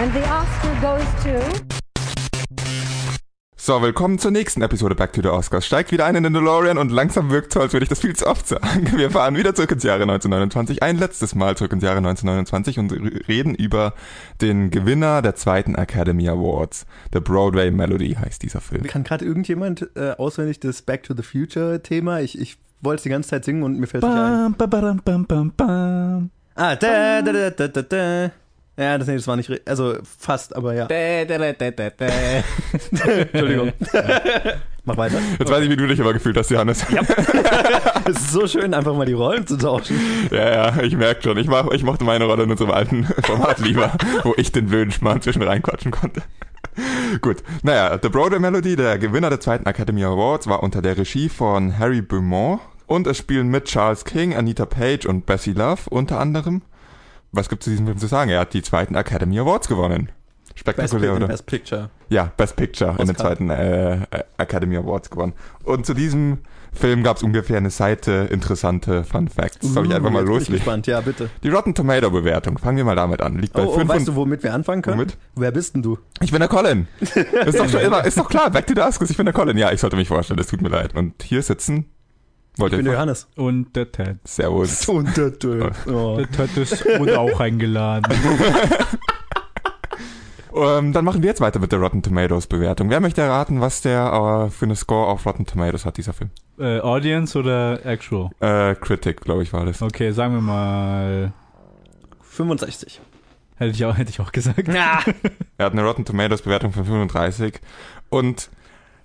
[0.00, 1.40] And the Oscar goes to.
[3.56, 5.66] So, willkommen zur nächsten Episode Back to the Oscars.
[5.66, 8.14] Steigt wieder ein in den DeLorean und langsam wirkt so, als würde ich das viel
[8.14, 8.92] zu oft sagen.
[8.94, 12.92] Wir fahren wieder zurück ins Jahre 1929, ein letztes Mal zurück ins Jahre 1929 und
[13.26, 13.92] reden über
[14.40, 16.86] den Gewinner der zweiten Academy Awards.
[17.12, 18.84] The Broadway Melody heißt dieser Film.
[18.84, 22.20] Kann gerade irgendjemand äh, auswendig das Back to the Future Thema?
[22.20, 24.54] Ich, ich wollte es die ganze Zeit singen und mir fällt es nicht ein.
[24.54, 26.30] Bam, bam, bam, bam, bam.
[26.54, 28.30] Ah, da, da, da, da, da, da.
[28.78, 30.86] Ja, das, nee, das war nicht, ri- also fast, aber ja.
[33.32, 33.72] Entschuldigung.
[34.84, 35.18] Mach weiter.
[35.38, 36.86] Jetzt weiß ich, wie du dich aber gefühlt hast, Johannes.
[36.90, 37.00] Ja,
[38.04, 39.98] Es ist so schön, einfach mal die Rollen zu tauschen.
[40.30, 41.36] ja, ja ich merke schon.
[41.38, 44.92] Ich, mach, ich mochte meine Rolle in unserem alten Format lieber, wo ich den blöden
[44.92, 46.22] Schmarrn zwischen reinquatschen konnte.
[47.20, 51.28] Gut, naja, The Broadway Melody, der Gewinner der zweiten Academy Awards, war unter der Regie
[51.28, 56.20] von Harry Beaumont und es spielen mit Charles King, Anita Page und Bessie Love unter
[56.20, 56.62] anderem.
[57.32, 58.30] Was gibt es zu diesem Film zu sagen?
[58.30, 60.06] Er hat die zweiten Academy Awards gewonnen.
[60.48, 61.26] Best, Spektakulär, Pic- oder?
[61.28, 61.90] Best Picture.
[62.08, 63.28] Ja, Best Picture in den Oscar.
[63.28, 64.06] zweiten äh,
[64.38, 65.34] Academy Awards gewonnen.
[65.62, 66.38] Und zu diesem
[66.72, 69.58] Film gab es ungefähr eine Seite interessante Fun Facts.
[69.72, 70.56] Soll ich einfach mal Uh, jetzt bin ich loslegen?
[70.56, 71.30] gespannt, ja, bitte.
[71.44, 73.38] Die Rotten Tomato Bewertung, fangen wir mal damit an.
[73.38, 74.98] Liegt bei Oh, oh 5 weißt du, womit wir anfangen können?
[74.98, 75.16] Womit?
[75.36, 75.98] Wer bist denn du?
[76.20, 76.88] Ich bin der Colin.
[77.00, 77.16] Ist
[77.58, 79.56] doch, schon immer, ist doch klar, back to the Oscars, ich bin der Colin.
[79.56, 80.94] Ja, ich sollte mich vorstellen, es tut mir leid.
[80.96, 81.86] Und hier sitzen,
[82.66, 83.28] Ich bin der Johannes.
[83.36, 84.16] Und der Ted.
[84.24, 84.88] Servus.
[84.88, 85.70] Und der Tö.
[85.86, 86.16] Oh.
[86.18, 88.12] Der Ted ist wurde auch eingeladen.
[90.54, 92.90] Ähm, dann machen wir jetzt weiter mit der Rotten Tomatoes Bewertung.
[92.90, 96.30] Wer möchte erraten, was der äh, für eine Score auf Rotten Tomatoes hat, dieser Film?
[96.58, 98.30] Äh, Audience oder Actual?
[98.40, 99.82] Äh, Critic, glaube ich, war das.
[99.82, 101.32] Okay, sagen wir mal.
[102.22, 103.00] 65.
[103.56, 104.68] Hätte ich auch, hätte ich auch gesagt.
[104.68, 105.00] Ja.
[105.58, 107.60] Er hat eine Rotten Tomatoes Bewertung von 35
[108.10, 108.48] und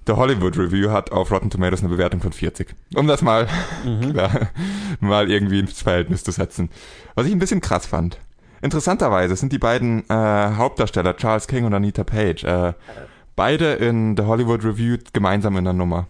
[0.08, 2.76] der Hollywood Review hat auf Rotten Tomatoes eine Bewertung von 40.
[2.96, 3.48] Um das mal,
[3.86, 4.12] Mhm.
[4.14, 4.32] klar,
[5.00, 6.70] mal irgendwie ins Verhältnis zu setzen.
[7.16, 8.18] Was ich ein bisschen krass fand.
[8.62, 12.74] Interessanterweise sind die beiden äh, Hauptdarsteller, Charles King und Anita Page, äh,
[13.36, 16.08] beide in der Hollywood Review gemeinsam in der Nummer.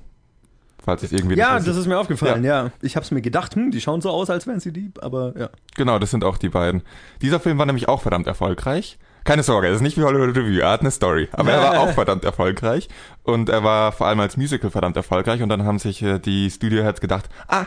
[0.83, 2.71] Falls es irgendwie Ja, das ist mir aufgefallen, ja.
[2.81, 5.49] Ich hab's mir gedacht, hm, die schauen so aus, als wären sie lieb, aber ja.
[5.77, 6.81] Genau, das sind auch die beiden.
[7.21, 8.99] Dieser Film war nämlich auch verdammt erfolgreich.
[9.23, 11.29] Keine Sorge, es ist nicht wie Hollywood Review, er hat eine Story.
[11.31, 12.89] Aber er war auch verdammt erfolgreich.
[13.23, 15.41] Und er war vor allem als Musical verdammt erfolgreich.
[15.41, 17.65] Und dann haben sich äh, die Studioheads gedacht, ah,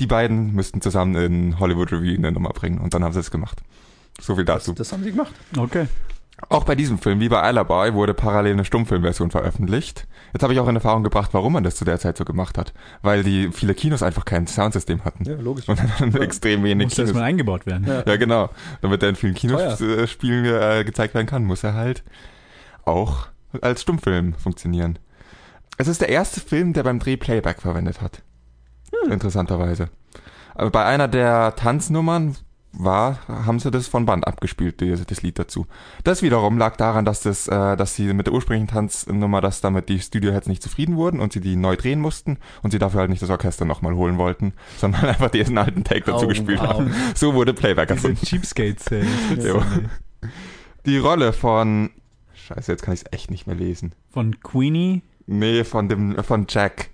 [0.00, 2.78] die beiden müssten zusammen in Hollywood Review eine Nummer bringen.
[2.78, 3.58] Und dann haben sie es gemacht.
[4.20, 4.72] So viel dazu.
[4.72, 5.34] Das haben sie gemacht.
[5.56, 5.86] Okay.
[6.50, 10.06] Auch bei diesem Film, wie bei Alibi, wurde parallel eine Stummfilmversion veröffentlicht.
[10.34, 12.58] Jetzt habe ich auch in Erfahrung gebracht, warum man das zu der Zeit so gemacht
[12.58, 12.74] hat.
[13.00, 15.24] Weil die viele Kinos einfach kein Soundsystem hatten.
[15.24, 15.66] Ja, logisch.
[15.68, 16.20] Und dann Ja.
[16.20, 17.08] extrem wenig Muss Kinos.
[17.08, 17.86] erstmal eingebaut werden.
[17.86, 18.02] Ja.
[18.06, 18.50] Ja, genau.
[18.82, 19.34] Damit er in vielen.
[19.34, 22.04] Kinospielen äh, gezeigt werden kann, muss er halt
[22.84, 23.28] auch
[23.62, 24.98] als Stummfilm funktionieren.
[25.78, 28.22] Es ist der erste Film, der beim Dreh Playback verwendet hat.
[29.10, 29.88] Interessanterweise.
[30.54, 32.36] Aber bei einer der Tanznummern
[32.78, 35.66] war, haben sie das von Band abgespielt, die, das Lied dazu.
[36.04, 39.88] Das wiederum lag daran, dass das, äh, dass sie mit der ursprünglichen Tanznummer, dass damit
[39.88, 43.10] die Studioheads nicht zufrieden wurden und sie die neu drehen mussten und sie dafür halt
[43.10, 46.68] nicht das Orchester nochmal holen wollten, sondern einfach diesen alten Take dazu Oh, gespielt wow.
[46.68, 46.94] haben.
[47.14, 48.26] So wurde Playback Diese erfunden.
[48.26, 49.04] Cheapskates, ey.
[49.36, 49.90] Nicht.
[50.86, 51.90] Die Rolle von.
[52.34, 53.92] Scheiße, jetzt kann ich es echt nicht mehr lesen.
[54.10, 55.02] Von Queenie.
[55.26, 56.90] Nee, von dem, von Jack.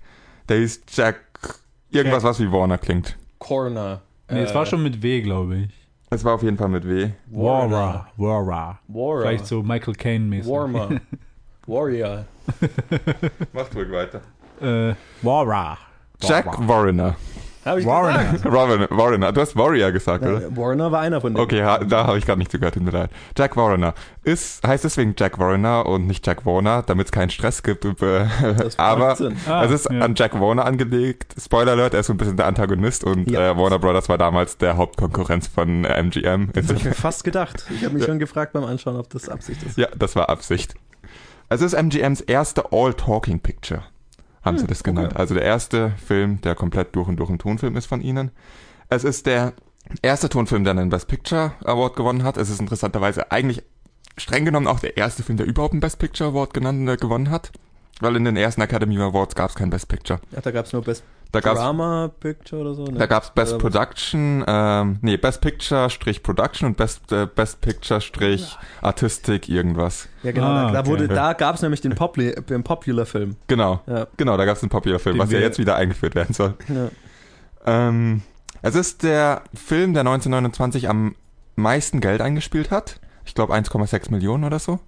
[0.49, 1.19] Der ist Jack.
[1.91, 2.29] Irgendwas, Jack.
[2.31, 3.17] was wie Warner klingt.
[3.37, 4.01] Corner.
[4.29, 5.69] Nee, es war schon mit W, glaube ich.
[6.09, 7.09] Es war auf jeden Fall mit W.
[7.31, 8.07] Wara.
[8.17, 8.79] Wara.
[8.87, 9.21] Warra.
[9.21, 10.51] Vielleicht so Michael Caine-mäßig.
[10.51, 10.89] Warmer.
[11.67, 12.25] Warrior.
[13.53, 14.21] Macht ruhig weiter.
[14.61, 15.77] Äh, Wara.
[16.21, 17.15] Jack Warrener.
[17.65, 18.31] Hab ich Warner.
[18.33, 18.51] gesagt.
[18.91, 19.31] Warrener.
[19.31, 20.41] Du hast Warrior gesagt, oder?
[20.41, 21.43] Ja, Warner war einer von denen.
[21.43, 23.09] Okay, ha, da habe ich gerade nicht zugehört, tut mir leid.
[23.37, 23.93] Jack Warrener
[24.23, 27.85] ist, heißt deswegen Jack Warrener und nicht Jack Warner, damit es keinen Stress gibt.
[27.85, 28.25] Äh,
[28.57, 29.17] Das macht aber.
[29.47, 29.99] Ah, es ist ja.
[30.01, 31.35] an Jack Warner angelegt.
[31.41, 33.51] Spoiler Alert, er ist so ein bisschen der Antagonist und Ja.
[33.51, 36.49] äh, Warner Brothers war damals der Hauptkonkurrenz von äh, MGM.
[36.53, 37.65] Das habe ich mir fast gedacht.
[37.73, 39.77] Ich habe mich schon gefragt beim Anschauen, ob das Absicht ist.
[39.77, 40.75] Ja, das war Absicht.
[41.49, 43.83] Es ist MGMs erste All-Talking-Picture,
[44.43, 45.07] haben sie Hm, das genannt.
[45.11, 45.17] okay.
[45.19, 48.31] Also der erste Film, der komplett durch und durch ein Tonfilm ist von ihnen.
[48.89, 49.53] Es ist der
[50.01, 52.37] erste Tonfilm, der einen Best Picture Award gewonnen hat.
[52.37, 53.63] Es ist interessanterweise eigentlich
[54.17, 57.29] streng genommen auch der erste Film, der überhaupt einen Best Picture Award genannt, äh, gewonnen
[57.29, 57.51] hat.
[57.99, 60.19] Weil in den ersten Academy Awards gab es kein Best Picture.
[60.35, 62.85] Ach, da gab es nur Best Da gab's Drama Picture oder so.
[62.85, 62.99] Ne?
[62.99, 63.57] da gab's Best?
[63.57, 70.07] Production, ähm, nee, Best Picture Strich Production und Best, äh, Best Picture Strich Artistik irgendwas.
[70.21, 70.45] Ja, genau.
[70.45, 70.89] Ah, da, okay.
[70.89, 73.35] wurde, da gab es nämlich den, Popli den Popular-Film.
[73.47, 73.81] Genau.
[73.87, 74.05] Ja.
[74.15, 76.53] Genau, da gab es einen Popular-Film, Den was ja jetzt wieder eingeführt werden soll.
[76.69, 76.89] Ja.
[77.65, 78.21] Ähm,
[78.61, 81.15] es ist der Film, der 1929 am
[81.55, 82.99] meisten Geld eingespielt hat.
[83.25, 84.79] Ich glaube 1,6 Millionen oder so.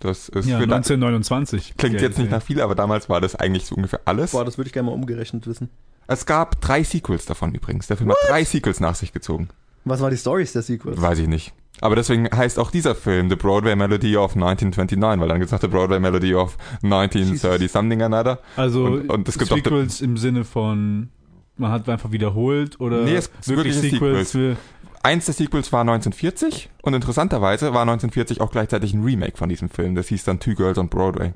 [0.00, 1.74] Das ist Ja, für da, 1929.
[1.76, 4.32] klingt Geld, jetzt nicht nach viel, aber damals war das eigentlich so ungefähr alles.
[4.32, 5.70] Boah, das würde ich gerne mal umgerechnet wissen.
[6.06, 7.86] Es gab drei Sequels davon übrigens.
[7.86, 9.48] Der Film hat drei Sequels nach sich gezogen.
[9.84, 11.00] Was war die Stories der Sequels?
[11.00, 11.52] Weiß ich nicht.
[11.80, 15.66] Aber deswegen heißt auch dieser Film The Broadway Melody of 1929, weil dann noch The
[15.68, 18.38] Broadway Melody of 1930 something another.
[18.56, 21.08] Also Und- und es gibt auch- Sequels im Sinne von,
[21.56, 24.56] man hat einfach wiederholt oder Nee, es ist wirklich Sequels für,
[25.04, 29.68] Eins der Sequels war 1940 und interessanterweise war 1940 auch gleichzeitig ein Remake von diesem
[29.68, 29.96] Film.
[29.96, 31.32] Das hieß dann Two Girls on Broadway.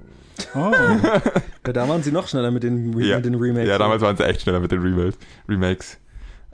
[0.55, 0.73] Oh,
[1.67, 3.69] Ja, da waren sie noch schneller mit den, Re mit den Remakes.
[3.69, 5.19] Ja, damals waren sie echt schneller mit den Remakes.
[5.49, 5.99] Remakes.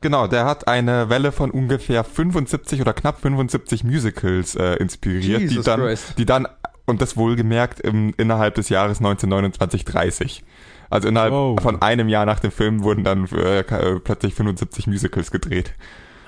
[0.00, 5.46] Genau, der hat eine Welle von ungefähr 75 oder knapp 75 Musicals äh, inspiriert, die
[5.46, 6.18] Jesus dann, Christ.
[6.18, 6.48] die dann,
[6.86, 10.44] und das wohlgemerkt, im, innerhalb des Jahres 1929, 30.
[10.90, 11.56] Also innerhalb Oh.
[11.62, 13.62] von einem Jahr nach dem Film wurden dann äh,
[14.00, 15.72] plötzlich 75 Musicals gedreht.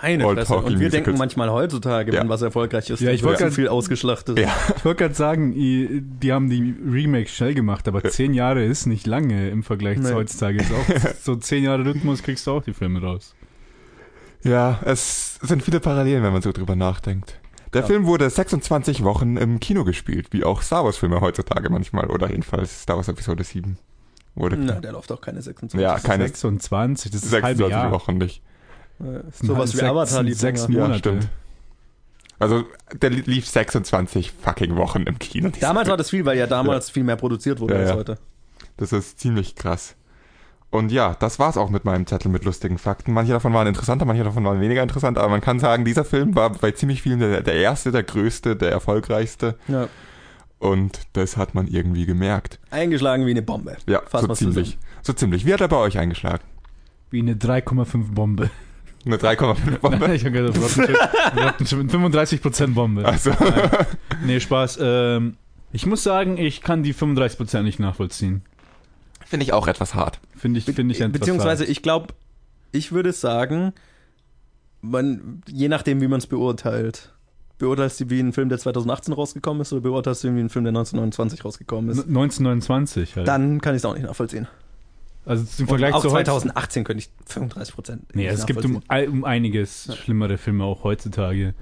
[0.04, 0.48] Eine Old Fresse.
[0.52, 1.04] Talking Und wir Musicals.
[1.04, 2.20] denken manchmal heutzutage, Ja.
[2.20, 4.38] wenn was erfolgreich ist, Ja, ich wird wollte grad- viel ausgeschlachtet.
[4.38, 4.54] Ja.
[4.76, 9.06] ich wollte gerade sagen, die haben die Remakes schnell gemacht, aber zehn Jahre ist nicht
[9.06, 10.04] lange im Vergleich Nee.
[10.08, 10.58] zu heutzutage.
[10.58, 13.34] Ist auch so zehn Jahre Rhythmus kriegst du auch die Filme raus.
[14.42, 17.40] Ja, es sind viele Parallelen, wenn man so drüber nachdenkt.
[17.72, 17.86] Der Ja.
[17.86, 22.30] Film wurde 26 Wochen im Kino gespielt, wie auch Star Wars Filme heutzutage manchmal, oder
[22.30, 23.78] jedenfalls Star Wars Episode 7
[24.34, 24.56] wurde.
[24.58, 25.80] Na, der läuft auch keine 26.
[25.82, 27.90] Ja, keine 26, das ist das halbe 26 Jahr.
[27.90, 28.42] Wochen nicht.
[29.00, 30.62] Äh, Sowas wie Avatar lief sechs.
[30.68, 30.98] Ja, Monate.
[30.98, 31.28] stimmt.
[32.38, 35.50] Also, der li- lief 26 fucking Wochen im Kino.
[35.60, 37.96] Damals war das viel, weil ja damals viel mehr produziert wurde Ja, als ja.
[37.96, 38.18] heute.
[38.76, 39.94] Das ist ziemlich krass.
[40.70, 43.12] Und ja, das war's auch mit meinem Zettel mit lustigen Fakten.
[43.12, 46.34] Manche davon waren interessanter, manche davon waren weniger interessant, aber man kann sagen, dieser Film
[46.34, 49.56] war bei ziemlich vielen der, der erste, der größte, der erfolgreichste.
[49.68, 49.88] Ja.
[50.58, 52.58] Und das hat man irgendwie gemerkt.
[52.70, 53.76] Eingeschlagen wie eine Bombe.
[53.86, 54.76] Ja, Fass so ziemlich.
[55.02, 55.46] So ziemlich.
[55.46, 56.42] Wie hat er bei euch eingeschlagen?
[57.10, 58.50] Wie eine 3,5 Bombe.
[59.06, 60.14] Eine 3,5 Bombe?
[60.14, 63.04] ich habe gedacht, Rotten Tomatoes- 35% Bombe.
[63.04, 63.30] Also,
[64.24, 64.78] Nee, Spaß.
[64.80, 65.36] Ähm,
[65.72, 68.42] ich muss sagen, ich kann die 35% nicht nachvollziehen.
[69.26, 70.20] finde ich auch etwas hart.
[70.36, 71.70] Finde ich, finde ich etwas Beziehungsweise, hart.
[71.70, 72.14] ich glaube,
[72.72, 73.72] ich würde sagen,
[74.80, 77.10] man, je nachdem, wie man es beurteilt.
[77.58, 80.48] Beurteilst du wie ein Film, der 2018 rausgekommen ist, oder beurteilst du ihn wie ein
[80.50, 81.98] Film, der 1929 rausgekommen ist?
[82.06, 83.28] 1929 halt.
[83.28, 84.48] Dann kann ich es auch nicht nachvollziehen.
[85.26, 88.02] Also im Und Vergleich auch zu heute- 2018 könnte ich 35 Prozent.
[88.14, 88.80] Nee, es gibt um,
[89.10, 91.54] um einiges schlimmere Filme auch heutzutage.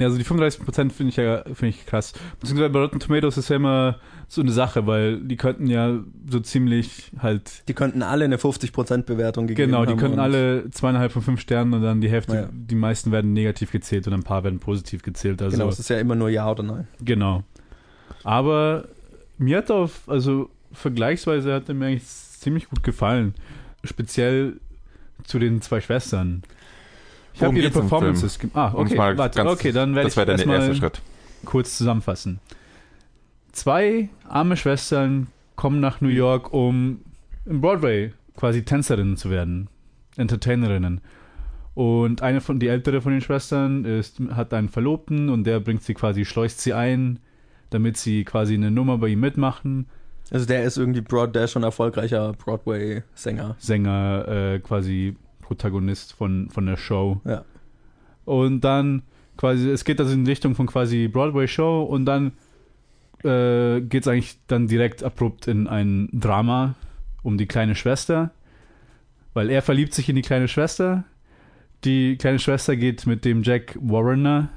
[0.00, 2.12] Nee, also die 35% finde ich ja finde ich krass.
[2.38, 5.98] Beziehungsweise bei Rotten Tomatoes ist ja immer so eine Sache, weil die könnten ja
[6.30, 11.10] so ziemlich halt Die könnten alle eine 50% Bewertung gegeben Genau, die könnten alle zweieinhalb
[11.10, 12.48] von fünf Sternen und dann die Hälfte, Ja.
[12.52, 15.42] die meisten werden negativ gezählt und ein paar werden positiv gezählt.
[15.42, 16.86] Also Genau, es ist ja immer nur Ja oder Nein.
[17.04, 17.42] Genau.
[18.22, 18.84] Aber
[19.38, 22.04] mir hat auf, also vergleichsweise hat er mir eigentlich
[22.40, 23.34] ziemlich gut gefallen.
[23.84, 24.58] Speziell
[25.24, 26.42] zu den zwei Schwestern.
[27.34, 28.38] Ich habe ihre Performances.
[28.38, 31.00] ge- Ah, okay, warte, ganz- okay, dann werde Das ich erstmal erste Schritt.
[31.44, 32.40] kurz zusammenfassen.
[33.52, 37.00] Zwei arme Schwestern kommen nach New York, um
[37.46, 39.68] im Broadway quasi Tänzerinnen zu werden,
[40.16, 41.00] Entertainerinnen.
[41.74, 45.82] Und eine von die ältere von den Schwestern ist, hat einen Verlobten und der bringt
[45.84, 47.20] sie quasi, schleust sie ein,
[47.70, 49.86] damit sie quasi eine Nummer bei ihm mitmachen.
[50.30, 53.56] Also der ist irgendwie Broad, der ist schon erfolgreicher Broadway-Sänger.
[53.58, 57.20] Sänger, äh, quasi Protagonist von, von der Show.
[57.24, 57.44] Ja.
[58.24, 59.02] Und dann
[59.38, 62.32] quasi, es geht also in Richtung von quasi Broadway-Show und dann
[63.24, 66.74] äh, geht es eigentlich dann direkt abrupt in ein Drama
[67.22, 68.30] um die kleine Schwester,
[69.32, 71.04] weil er verliebt sich in die kleine Schwester.
[71.84, 74.50] Die kleine Schwester geht mit dem Jack Warrener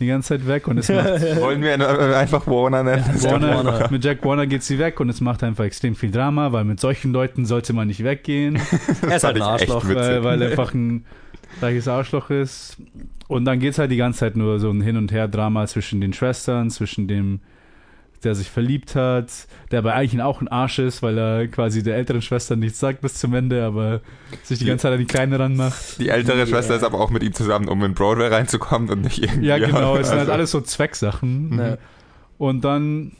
[0.00, 1.06] die ganze Zeit weg und es macht
[1.40, 3.04] Wollen wir einfach Warner nennen?
[3.20, 3.90] Jack Warner, Warner.
[3.90, 6.78] mit Jack Warner geht sie weg und es macht einfach extrem viel Drama, weil mit
[6.80, 8.58] solchen Leuten sollte man nicht weggehen.
[9.02, 9.88] Er ist halt ein Arschloch.
[9.88, 11.04] weil, weil er einfach ein
[11.60, 12.76] reiches Arschloch ist.
[13.26, 16.00] Und dann geht es halt die ganze Zeit nur so ein Hin- und Her-Drama zwischen
[16.00, 17.40] den Schwestern, zwischen dem,
[18.24, 19.30] der sich verliebt hat,
[19.70, 23.00] der aber eigentlich auch ein Arsch ist, weil er quasi der älteren Schwester nichts sagt
[23.00, 24.00] bis zum Ende, aber
[24.42, 25.98] sich die ganze Zeit an die Kleine ranmacht.
[25.98, 26.46] Die ältere Yeah.
[26.46, 29.46] Schwester ist aber auch mit ihm zusammen, um in Broadway reinzukommen und nicht irgendwie.
[29.46, 31.58] Ja, genau, es sind halt also- alles so Zwecksachen.
[31.58, 31.78] Ja.
[32.38, 33.12] Und dann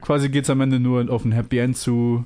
[0.00, 2.24] quasi geht es am Ende nur auf ein Happy End zu.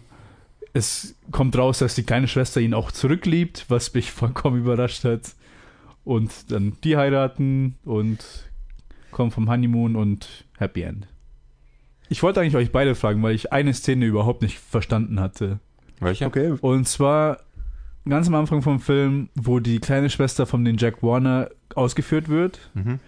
[0.73, 5.23] Es kommt raus, dass die kleine Schwester ihn auch zurückliebt, was mich vollkommen überrascht hat.
[6.05, 8.19] Und dann die heiraten und
[9.11, 11.07] kommen vom Honeymoon und Happy End.
[12.11, 15.59] Ich wollte eigentlich euch beide fragen, weil ich eine Szene überhaupt nicht verstanden hatte.
[16.01, 16.27] Welche?
[16.27, 16.55] Okay.
[16.61, 17.39] Und zwar
[18.09, 22.59] ganz am Anfang vom Film, wo die kleine Schwester von den Jack Warner ausgeführt wird
[22.75, 22.99] Mhm.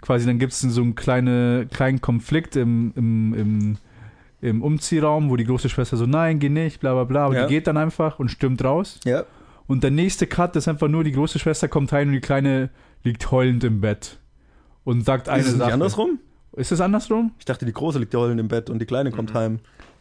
[0.00, 3.76] quasi dann gibt es so einen kleine, kleinen Konflikt im, im, im,
[4.40, 7.46] im Umziehraum, wo die große Schwester so, nein, geh nicht, bla bla bla, und Ja.
[7.46, 9.00] die geht dann einfach und stürmt raus.
[9.04, 9.24] Ja.
[9.66, 12.70] Und der nächste Cut ist einfach nur, die große Schwester kommt rein und die kleine
[13.02, 14.18] liegt heulend im Bett.
[14.84, 15.72] Und sagt eine Ist es nicht Sache.
[15.74, 16.20] andersrum?
[16.56, 17.32] Ist es andersrum?
[17.38, 19.60] Ich dachte, die Große liegt heulend im Bett und die Kleine kommt heim.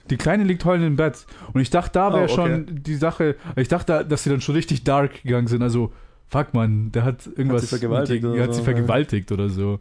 [0.10, 1.26] Die Kleine liegt heulend im Bett.
[1.54, 2.34] Und ich dachte, da wäre Oh, okay.
[2.36, 5.62] schon die Sache, ich dachte, dass sie dann schon richtig dark gegangen sind.
[5.62, 5.92] Also
[6.28, 7.62] fuck man, der hat irgendwas.
[7.64, 9.80] sie vergewaltigt ihr- oder hat sie so, vergewaltigt oder so.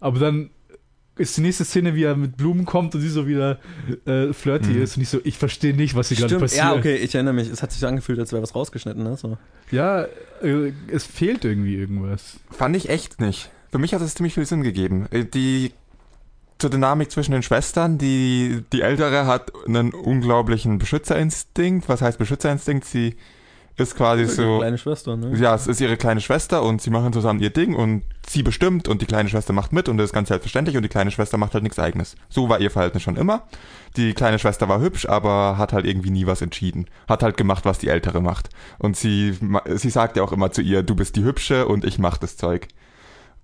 [0.00, 0.50] Aber dann
[1.16, 3.58] ist die nächste Szene, wie er mit Blumen kommt und sie so wieder
[4.06, 4.82] äh, flirty Mhm.
[4.82, 6.64] ist und ich so, ich verstehe nicht, was hier gerade passiert.
[6.64, 7.48] ja, okay, ich erinnere mich.
[7.50, 9.02] Es hat sich so angefühlt, als wäre was rausgeschnitten.
[9.02, 9.16] Ne?
[9.16, 9.38] So.
[9.70, 10.04] Ja,
[10.42, 12.40] äh, es fehlt irgendwie irgendwas.
[12.50, 13.50] Fand ich echt nicht.
[13.70, 15.06] Für mich hat es ziemlich viel Sinn gegeben.
[15.10, 15.72] Äh, Die
[16.64, 21.90] zur Dynamik zwischen den Schwestern, die, die ältere hat einen unglaublichen Beschützerinstinkt.
[21.90, 22.86] Was heißt Beschützerinstinkt?
[22.86, 23.16] Sie
[23.76, 24.60] ist quasi so.
[24.60, 25.36] Kleine Schwester, ne?
[25.36, 28.88] Ja, es ist ihre kleine Schwester und sie machen zusammen ihr Ding und sie bestimmt
[28.88, 31.36] und die kleine Schwester macht mit und das ist ganz selbstverständlich und die kleine Schwester
[31.36, 32.16] macht halt nichts eigenes.
[32.30, 33.42] So war ihr Verhältnis schon immer.
[33.98, 36.86] Die kleine Schwester war hübsch, aber hat halt irgendwie nie was entschieden.
[37.06, 38.48] Hat halt gemacht, was die ältere macht.
[38.78, 39.36] Und sie,
[39.74, 42.38] sie sagt ja auch immer zu ihr, du bist die hübsche und ich mach das
[42.38, 42.68] Zeug.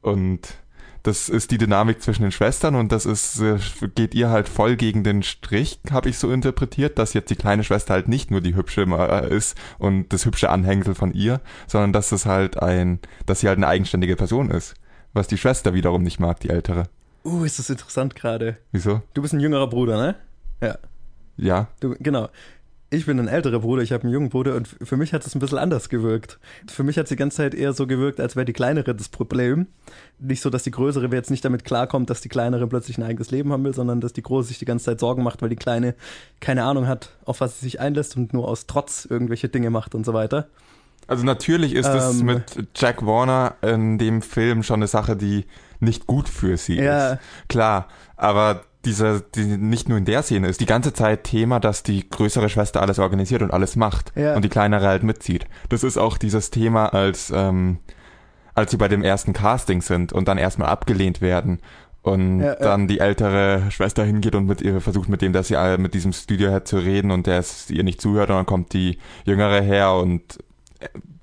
[0.00, 0.55] Und
[1.02, 3.59] das ist die Dynamik zwischen den Schwestern und das ist äh,
[3.95, 7.64] geht ihr halt voll gegen den Strich, habe ich so interpretiert, dass jetzt die kleine
[7.64, 11.92] Schwester halt nicht nur die hübsche äh, ist und das hübsche Anhängsel von ihr, sondern
[11.92, 14.75] dass es halt ein, dass sie halt eine eigenständige Person ist,
[15.12, 16.85] was die Schwester wiederum nicht mag, die ältere.
[17.25, 18.57] Uh, ist das interessant gerade.
[18.73, 19.02] Wieso?
[19.14, 20.16] Du bist ein jüngerer Bruder, ne?
[20.62, 20.78] Ja.
[21.37, 22.28] Ja, Du, genau.
[22.92, 25.37] Ich bin ein älterer Bruder, ich habe einen jungen Bruder und für mich hat es
[25.37, 26.40] ein bisschen anders gewirkt.
[26.68, 29.09] Für mich hat es die ganze Zeit eher so gewirkt, als wäre die kleinere das
[29.09, 29.68] Problem.
[30.18, 33.30] Nicht so, dass die größere jetzt nicht damit klarkommt, dass die kleinere plötzlich ein eigenes
[33.30, 35.54] Leben haben will, sondern dass die große sich die ganze Zeit Sorgen macht, weil die
[35.56, 35.94] kleine
[36.40, 39.94] keine Ahnung hat, auf was sie sich einlässt und nur aus Trotz irgendwelche Dinge macht
[39.94, 40.49] und so weiter.
[41.06, 42.26] also natürlich ist es Ähm.
[42.26, 42.42] mit
[42.75, 45.44] Jack Warner in dem Film schon eine Sache, die
[45.78, 47.12] nicht gut für sie Ja.
[47.12, 47.20] ist.
[47.49, 51.82] Klar, aber diese, die nicht nur in der Szene ist die ganze Zeit Thema, dass
[51.82, 54.34] die größere Schwester alles organisiert und alles macht Ja.
[54.34, 55.46] und die kleinere halt mitzieht.
[55.68, 57.78] Das ist auch dieses Thema, als ähm,
[58.54, 61.60] als sie bei dem ersten Casting sind und dann erstmal abgelehnt werden
[62.02, 62.54] und Ja, ja.
[62.56, 66.12] dann die ältere Schwester hingeht und mit ihr versucht mit dem, dass sie mit diesem
[66.12, 69.92] Studiohead zu reden und der es ihr nicht zuhört und dann kommt die jüngere her
[69.94, 70.38] und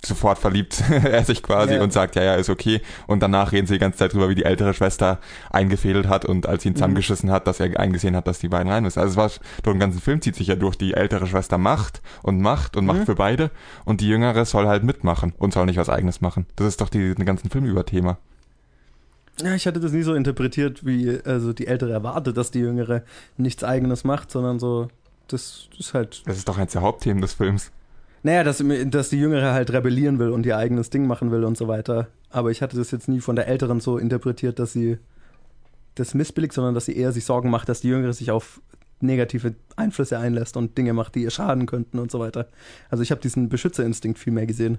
[0.04, 1.82] sofort verliebt er sich quasi Ja.
[1.82, 2.80] und sagt, ja, ja, ist okay.
[3.06, 5.18] Und danach reden sie die ganze Zeit drüber, wie die ältere Schwester
[5.50, 6.76] eingefädelt hat und als sie ihn Mhm.
[6.76, 9.00] zusammengeschissen hat, dass er eingesehen hat, dass die beiden rein müssen.
[9.00, 9.30] Also es war
[9.62, 12.86] durch den ganzen Film zieht sich ja durch, die ältere Schwester macht und macht und
[12.86, 13.06] macht Mhm.
[13.06, 13.50] für beide
[13.84, 16.46] und die jüngere soll halt mitmachen und soll nicht was eigenes machen.
[16.56, 18.18] Das ist doch die, den ganzen Film über Thema.
[19.42, 23.02] Ja, ich hatte das nie so interpretiert, wie also die Ältere erwartet, dass die Jüngere
[23.36, 24.88] nichts Eigenes macht, sondern so,
[25.28, 27.70] das ist halt Das ist doch eins der Hauptthemen des Films.
[28.22, 31.56] Naja, dass, dass die Jüngere halt rebellieren will und ihr eigenes Ding machen will und
[31.56, 32.08] so weiter.
[32.30, 34.98] Aber ich hatte das jetzt nie von der Älteren so interpretiert, dass sie
[35.94, 38.60] das missbilligt, sondern dass sie eher sich Sorgen macht, dass die Jüngere sich auf
[39.00, 42.48] negative Einflüsse einlässt und Dinge macht, die ihr schaden könnten und so weiter.
[42.90, 44.78] Also ich habe diesen Beschützerinstinkt viel mehr gesehen.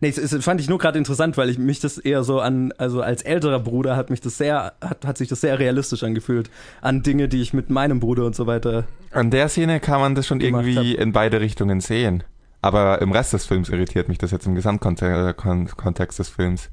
[0.00, 2.72] Nee, es, es fand ich nur gerade interessant, weil ich mich das eher so an,
[2.78, 6.50] also als älterer Bruder hat mich das sehr, hat, hat sich das sehr realistisch angefühlt
[6.80, 10.14] an Dinge, die ich mit meinem Bruder und so weiter An der Szene kann man
[10.14, 12.22] das schon irgendwie in beide Richtungen sehen.
[12.64, 16.70] Aber im Rest des Films irritiert mich das jetzt im Gesamtkontext äh, des Films.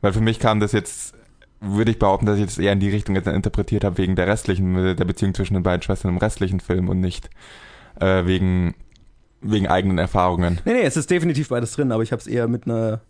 [0.00, 1.14] Weil für mich kam das jetzt,
[1.60, 4.26] würde ich behaupten, dass ich das eher in die Richtung jetzt interpretiert habe, wegen der
[4.26, 7.28] restlichen, der Beziehung zwischen den beiden Schwestern im restlichen Film und nicht
[8.00, 8.74] äh, wegen,
[9.40, 10.60] wegen eigenen Erfahrungen.
[10.64, 13.00] Nee, nee, es ist definitiv beides drin, aber ich habe es eher mit einer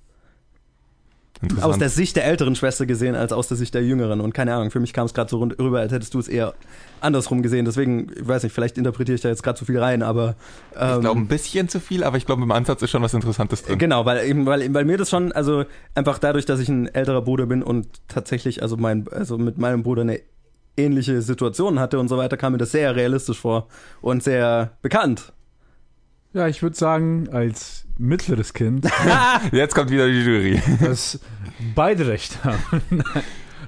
[1.63, 4.21] aus der Sicht der älteren Schwester gesehen als aus der Sicht der jüngeren.
[4.21, 6.55] Und keine Ahnung, für mich kam es gerade so rüber, als hättest du es eher
[7.01, 7.65] andersrum gesehen.
[7.65, 10.37] Deswegen, ich weiß nicht, vielleicht interpretiere ich da jetzt gerade zu viel rein, aber
[10.77, 13.15] ähm, ich glaube, ein bisschen zu viel, aber ich glaube, im Ansatz ist schon was
[13.15, 13.79] Interessantes drin.
[13.79, 17.23] Genau, weil eben, weil, weil mir das schon, also einfach dadurch, dass ich ein älterer
[17.23, 20.21] Bruder bin und tatsächlich, also mein, also mit meinem Bruder eine
[20.77, 23.69] ähnliche Situation hatte und so weiter, kam mir das sehr realistisch vor
[24.03, 25.33] und sehr bekannt.
[26.33, 28.89] Ja, ich würde sagen, als mittleres Kind,
[29.53, 30.63] Jetzt kommt wieder die Jury.
[30.81, 31.21] dass
[31.75, 33.03] beide recht haben.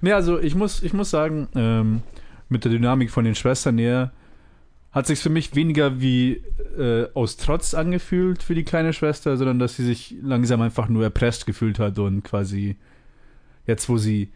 [0.01, 2.03] nee, also ich muss, ich muss sagen, ähm,
[2.49, 4.13] mit der Dynamik von den Schwestern her
[4.93, 6.43] hat sich für mich weniger wie
[6.79, 11.03] äh, aus Trotz angefühlt für die kleine Schwester, sondern dass sie sich langsam einfach nur
[11.03, 12.77] erpresst gefühlt hat und quasi
[13.67, 14.31] jetzt, wo sie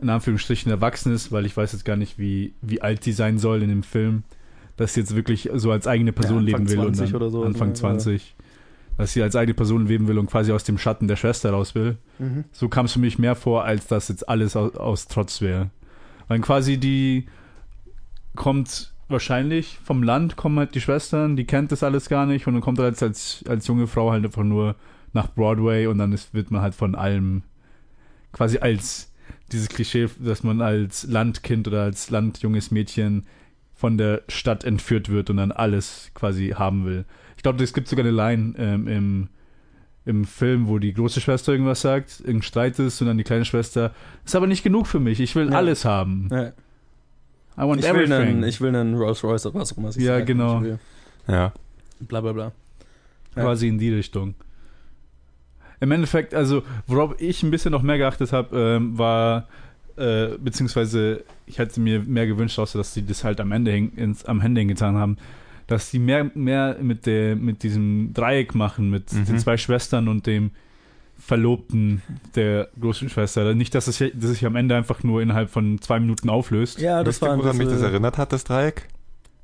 [0.00, 3.38] in Anführungsstrichen erwachsen ist, weil ich weiß jetzt gar nicht, wie, wie alt sie sein
[3.38, 4.24] soll in dem Film,
[4.80, 7.30] dass sie jetzt wirklich so als eigene Person Ja, leben will 20 und dann, oder
[7.30, 7.74] so, Anfang ja.
[7.74, 8.34] 20,
[8.96, 11.74] dass sie als eigene Person leben will und quasi aus dem Schatten der Schwester raus
[11.74, 11.98] will.
[12.50, 15.68] So kam es für mich mehr vor, als dass jetzt alles aus, aus Trotz wäre.
[16.28, 17.26] Weil quasi die
[18.36, 22.54] kommt wahrscheinlich vom Land, kommen halt die Schwestern, die kennt das alles gar nicht und
[22.54, 24.76] dann kommt er als, als, als junge Frau halt einfach nur
[25.12, 27.42] nach Broadway und dann ist, wird man halt von allem
[28.32, 29.12] quasi als
[29.52, 33.26] dieses Klischee, dass man als Landkind oder als landjunges Mädchen
[33.80, 37.06] von der Stadt entführt wird und dann alles quasi haben will.
[37.38, 39.28] Ich glaube, es gibt sogar eine Line ähm, im,
[40.04, 43.46] im Film, wo die große Schwester irgendwas sagt, irgendein Streit ist und dann die kleine
[43.46, 43.94] Schwester,
[44.26, 45.56] ist aber nicht genug für mich, ich will Ja.
[45.56, 46.28] alles haben.
[46.30, 46.48] Ja.
[46.48, 48.12] I want Ich will, everything.
[48.28, 49.92] einen, ich will einen Rolls Royce oder was auch immer.
[49.92, 50.60] sie Ja, genau.
[50.60, 50.78] Will
[51.26, 51.54] Ja.
[52.00, 52.52] Bla bla bla.
[53.36, 53.42] Ja.
[53.44, 54.34] quasi in die Richtung.
[55.80, 59.48] Im Endeffekt, also worauf ich ein bisschen noch mehr geachtet habe, ähm, war,
[60.00, 63.92] äh, beziehungsweise ich hätte mir mehr gewünscht, außer dass sie das halt am Ende hin,
[63.96, 65.16] ins, am Ende getan haben,
[65.66, 69.24] dass sie mehr, mehr mit, der, mit diesem Dreieck machen, mit Mhm.
[69.26, 70.50] den zwei Schwestern und dem
[71.18, 72.02] Verlobten
[72.34, 73.54] der großen Schwester.
[73.54, 76.80] Nicht, dass es, sich- dass sich am Ende einfach nur innerhalb von zwei Minuten auflöst.
[76.80, 78.88] Ja, das war woran mich das erinnert hat, das Dreieck?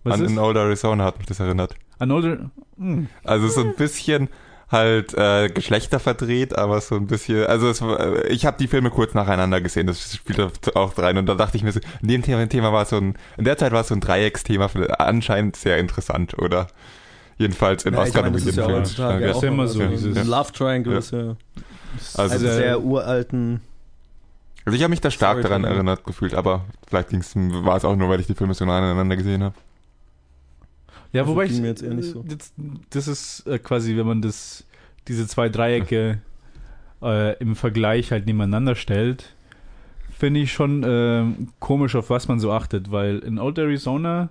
[0.03, 0.31] Was An ist?
[0.33, 1.75] In Old Arizona hat mich das erinnert.
[1.99, 2.51] An Older.
[2.79, 3.09] Hm.
[3.25, 4.29] Also so ein bisschen
[4.71, 8.67] halt äh, Geschlechter verdreht, aber so ein bisschen, also es, war- äh, ich habe die
[8.67, 10.41] Filme kurz nacheinander gesehen, das spielt
[10.77, 13.15] auch rein und da dachte ich mir so, in dem Thema, Thema war so ein,
[13.37, 14.69] in der Zeit war es so ein Dreiecksthema,
[14.99, 16.67] anscheinend sehr interessant, oder?
[17.39, 19.65] Jedenfalls in Ja, ich Oscar meine, das ist ja heutzutage Ja, auch ist ja immer
[19.65, 20.99] noch- so, dieses- ein Love Triangle Ja.
[20.99, 21.37] ist ja
[22.17, 23.61] Also also sehr- uralten.
[24.65, 27.95] Also ich habe mich da stark daran erinnert gefühlt, aber vielleicht ging's, war es auch
[27.95, 29.55] nur, weil ich die Filme so nah aneinander gesehen habe.
[31.17, 31.61] Ja, Also wobei ich.
[31.61, 32.23] mir jetzt eher nicht so.
[32.27, 32.53] Das,
[32.91, 34.65] das ist äh, quasi, wenn man das,
[35.09, 36.19] diese zwei Dreiecke
[37.03, 39.35] äh, im Vergleich halt nebeneinander stellt,
[40.11, 41.25] finde ich schon äh,
[41.59, 44.31] komisch, auf was man so achtet, weil in Old Arizona,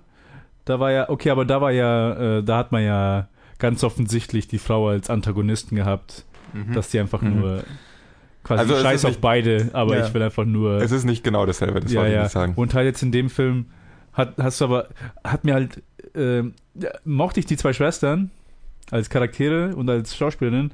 [0.64, 3.28] da war ja, okay, aber da war ja, äh, da hat man ja
[3.58, 6.24] ganz offensichtlich die Frau als Antagonisten gehabt,
[6.74, 7.40] dass die einfach Mhm.
[7.40, 7.64] nur
[8.42, 10.06] quasi Also scheiß auf nicht- beide, aber Ja.
[10.06, 10.80] ich will einfach nur.
[10.82, 12.22] Es ist nicht genau dasselbe, das ja, wollte ich ja.
[12.24, 12.52] nicht sagen.
[12.56, 13.66] Und halt jetzt in dem Film
[14.16, 14.88] hat, hast du aber,
[15.22, 15.82] hat mir halt,
[16.14, 18.30] ja, mochte ich die zwei Schwestern
[18.90, 20.70] als Charaktere und als Schauspielerin,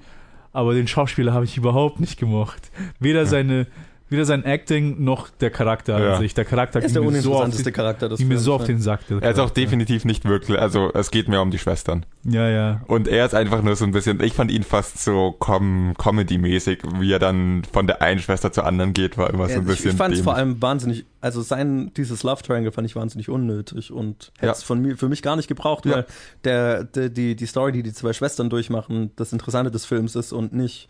[0.53, 2.71] aber den Schauspieler habe ich überhaupt nicht gemocht.
[3.01, 3.67] Weder seine,
[4.13, 6.15] weder sein Acting noch der Charakter Ja.
[6.15, 6.35] an sich.
[6.35, 8.65] Der Charakter Er ist der mir so uninteressanteste den, Charakter des ging mir so auf
[8.65, 9.01] den Sack.
[9.21, 12.07] Er ist auch definitiv nicht wirklich, also es geht mehr um die Schwestern.
[12.25, 12.81] Ja, ja.
[12.87, 16.83] Und er ist einfach nur so ein bisschen, ich fand ihn fast so com Comedy-mäßig,
[17.01, 19.65] wie er dann von der einen Schwester zur anderen geht, war immer so Ja, ein
[19.65, 23.29] bisschen ich fand es vor allem wahnsinnig, also sein, dieses Love Triangle fand ich wahnsinnig
[23.29, 24.53] unnötig und hätte Ja.
[24.53, 25.93] es von mir, für mich gar nicht gebraucht, Ja.
[25.97, 26.07] weil
[26.45, 30.33] der, der, die, die Story, die die zwei Schwestern durchmachen, das Interessante des Films ist
[30.33, 30.89] und nicht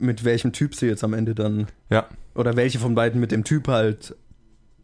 [0.00, 2.06] mit welchem Typ sie jetzt am Ende dann, Ja.
[2.34, 4.14] oder welche von beiden mit dem Typ halt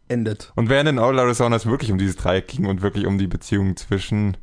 [0.08, 0.52] endet.
[0.54, 3.26] Und während in All Arizona es wirklich um dieses Dreieck ging und wirklich um die
[3.26, 4.36] Beziehung zwischen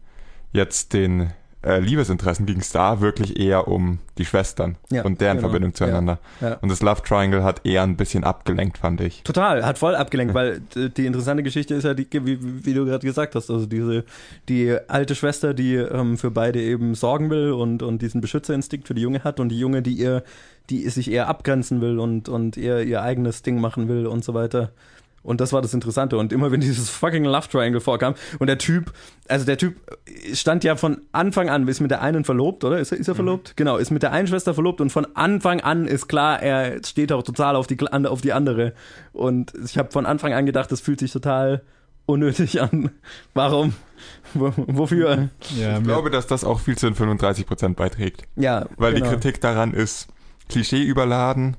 [0.52, 1.32] jetzt den
[1.63, 5.49] äh, Liebesinteressen, ging es da wirklich eher um die Schwestern Ja, und deren genau.
[5.49, 6.19] Verbindung zueinander.
[6.41, 6.56] Ja.
[6.56, 9.23] Und das Love Triangle hat eher ein bisschen abgelenkt, fand ich.
[9.23, 13.06] Total, hat voll abgelenkt, weil die interessante Geschichte ist ja, die, wie, wie du gerade
[13.06, 14.04] gesagt hast, also diese,
[14.49, 18.93] die alte Schwester, die ähm, für beide eben sorgen will und, und diesen Beschützerinstinkt für
[18.93, 20.23] die Junge hat und die Junge, die ihr,
[20.69, 24.34] die sich eher abgrenzen will und, und ihr, ihr eigenes Ding machen will und so
[24.34, 24.71] weiter.
[25.24, 26.18] Und das war das Interessante.
[26.18, 28.94] Und immer wenn dieses fucking Love Triangle vorkam und der Typ,
[29.28, 29.76] also der Typ
[30.34, 32.80] stand ja von Anfang an, ist mit der einen verlobt, oder?
[32.80, 33.56] Ist er, ist er verlobt?
[33.56, 37.12] Genau, ist mit der einen Schwester verlobt und von Anfang an ist klar, er steht
[37.12, 38.74] auch total auf die, auf die andere.
[39.14, 41.64] Und ich habe von Anfang an gedacht, das fühlt sich total
[42.06, 42.92] unnötig an.
[43.34, 43.74] Warum?
[44.34, 45.30] Wo, wofür?
[45.58, 48.24] ja Ich glaube, dass das auch viel zu den 35% beiträgt.
[48.36, 49.06] Ja, Weil genau.
[49.06, 50.08] die Kritik daran ist
[50.50, 51.56] Klischee überladen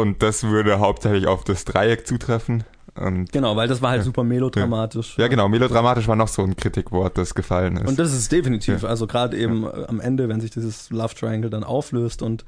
[0.00, 2.64] und das würde hauptsächlich auf das Dreieck zutreffen.
[2.94, 4.04] Und Genau, weil das war halt Ja.
[4.04, 5.16] super melodramatisch.
[5.18, 7.88] ja, genau, melodramatisch war noch so ein Kritikwort, das gefallen ist.
[7.88, 8.88] Und das ist definitiv, Ja.
[8.88, 12.44] also gerade eben äh, am Ende, wenn sich dieses Love Triangle dann auflöst und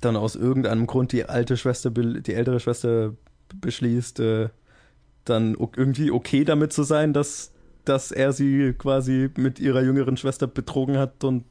[0.00, 3.14] dann aus irgendeinem Grund die alte Schwester, die ältere Schwester
[3.60, 4.48] beschließt, äh,
[5.24, 7.52] dann irgendwie okay damit zu sein, dass,
[7.84, 11.44] dass er sie quasi mit ihrer jüngeren Schwester betrogen hat und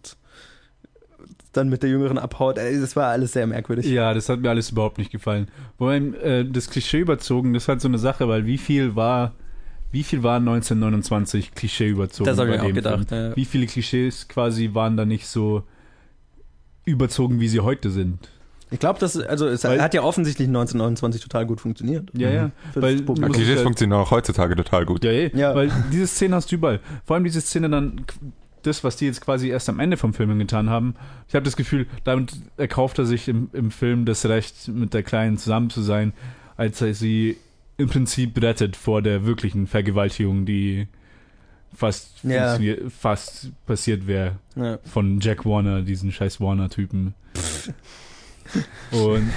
[1.58, 2.58] dann mit der jüngeren abhaut.
[2.58, 3.86] Ey, Das war alles sehr merkwürdig.
[3.88, 5.48] Ja, das hat mir alles überhaupt nicht gefallen.
[5.78, 8.96] Vor allem äh, das Klischee überzogen, das ist halt so eine Sache, weil wie viel
[8.96, 9.34] war,
[9.91, 12.26] wie viel war 1929 Klischee überzogen?
[12.28, 13.12] Das habe ich auch gedacht.
[13.12, 13.36] Ja.
[13.36, 15.63] Wie viele Klischees quasi waren da nicht so
[16.86, 18.30] überzogen, wie sie heute sind?
[18.70, 22.10] Ich glaube, das also es Weil- hat ja offensichtlich 1929 total gut funktioniert.
[22.13, 22.52] Ja, ja.
[22.74, 25.06] Für Weil Klischees ja- funktionieren auch heutzutage total gut.
[25.06, 25.32] Ja, eh.
[25.34, 25.56] Ja.
[25.56, 26.82] Weil diese Szene hast du überall.
[27.06, 28.02] Vor allem diese Szene dann,
[28.67, 30.95] das, was die jetzt quasi erst am Ende vom Film getan haben.
[31.27, 35.03] Ich habe das Gefühl, damit erkauft er sich im, im Film das Recht, mit der
[35.03, 36.13] Kleinen zusammen zu sein,
[36.58, 37.38] als er sie
[37.77, 40.88] im Prinzip rettet vor der wirklichen Vergewaltigung, die
[41.73, 42.58] fast, Ja.
[42.89, 44.80] fast passiert wäre Ja.
[44.84, 47.13] von Jack Warner, diesen scheiß Warner-Typen.
[48.91, 49.29] Und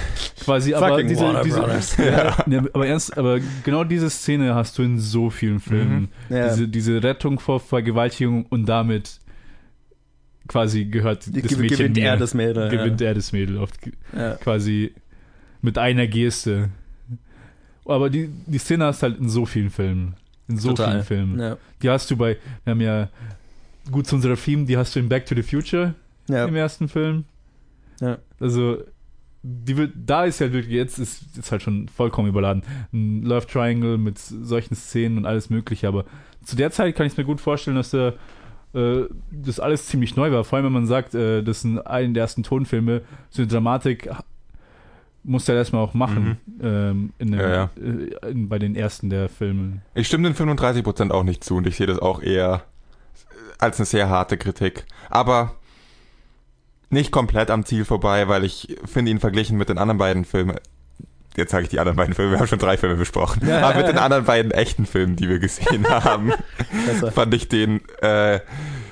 [0.43, 1.61] quasi aber diese, diese
[2.05, 6.09] ja, ja, aber ernst, aber genau diese Szene hast du in so vielen Filmen.
[6.29, 6.35] Mhm.
[6.35, 6.49] Ja.
[6.49, 9.19] Diese, diese Rettung vor Vergewaltigung und damit
[10.47, 12.69] quasi gehört das Ge- Mädchen gewinnt er das Mädel.
[12.69, 13.75] gewinnt er das Mädel oft
[14.41, 14.93] quasi
[15.61, 16.69] mit einer Geste.
[17.85, 20.15] Aber die, die Szene hast du halt in so vielen Filmen.
[20.47, 21.03] In so Total.
[21.03, 21.03] vielen
[21.37, 21.57] Filmen.
[21.81, 23.09] Die hast du bei, wir haben ja
[23.91, 25.95] gut zu unserer Theme, die hast du in Back to the Future
[26.27, 27.25] im ersten Film.
[27.99, 28.17] Ja.
[28.39, 28.77] Also,
[29.43, 32.63] die wird, da ist ja wirklich, jetzt ist, ist halt schon vollkommen überladen.
[32.93, 36.05] Ein Love Triangle mit solchen Szenen und alles Mögliche, aber
[36.43, 38.13] zu der Zeit kann ich mir gut vorstellen, dass da
[38.73, 40.43] äh, das alles ziemlich neu war.
[40.43, 44.09] Vor allem, wenn man sagt, äh, das sind einen der ersten Tonfilme, so eine Dramatik
[45.23, 47.69] muss er erstmal auch machen ähm, in dem, Ja, ja.
[47.77, 49.81] Äh, in, bei den ersten der Filme.
[49.93, 52.63] Ich stimme den 35% auch nicht zu und ich sehe das auch eher
[53.59, 54.85] als eine sehr harte Kritik.
[55.09, 55.55] Aber
[56.91, 60.55] nicht komplett am Ziel vorbei, weil ich finde ihn verglichen mit den anderen beiden Filmen.
[61.37, 63.47] Jetzt sage ich die anderen beiden Filme, wir haben schon drei Filme besprochen.
[63.47, 63.61] Ja.
[63.61, 66.33] Aber mit den anderen beiden echten Filmen, die wir gesehen haben,
[67.13, 68.41] fand ich den, äh,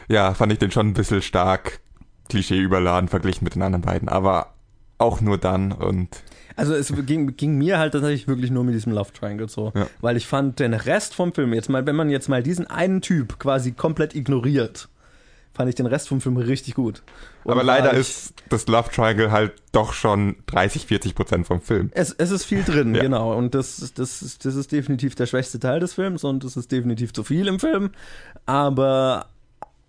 [0.07, 1.81] ja, fand ich den schon ein bisschen stark
[2.29, 4.07] Klischee überladen verglichen mit den anderen beiden.
[4.07, 4.53] Aber
[4.97, 6.23] auch nur dann und
[6.55, 9.73] Also es ging, ging mir halt tatsächlich wirklich nur mit diesem Love Triangle so.
[9.75, 9.87] Ja.
[9.99, 13.01] Weil ich fand den Rest vom Film, jetzt mal, wenn man jetzt mal diesen einen
[13.01, 14.87] Typ quasi komplett ignoriert,
[15.59, 17.03] fand ich den Rest vom Film richtig gut.
[17.43, 21.59] Und aber leider ich- ist das Love Triangle halt doch schon 30, 40 Prozent vom
[21.59, 21.89] Film.
[21.93, 23.01] Es, es ist viel drin, Ja.
[23.01, 23.35] genau.
[23.37, 26.55] Und das, ist- das, ist- das ist definitiv der schwächste Teil des Films und es
[26.55, 27.89] ist definitiv zu viel im Film.
[28.45, 29.25] Aber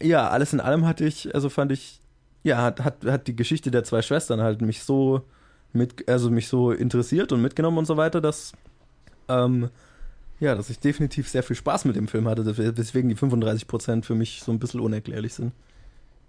[0.03, 2.01] ja, alles in allem hatte ich, also fand ich,
[2.43, 5.23] ja, hat, hat, hat die Geschichte der zwei Schwestern halt mich so
[5.73, 8.55] mit, also mich so interessiert und mitgenommen und so weiter, dass,
[9.29, 9.71] ähm,
[10.41, 12.45] ja, dass ich definitiv sehr viel Spaß mit dem Film hatte,
[12.77, 15.53] weswegen die 35% für mich so ein bisschen unerklärlich sind.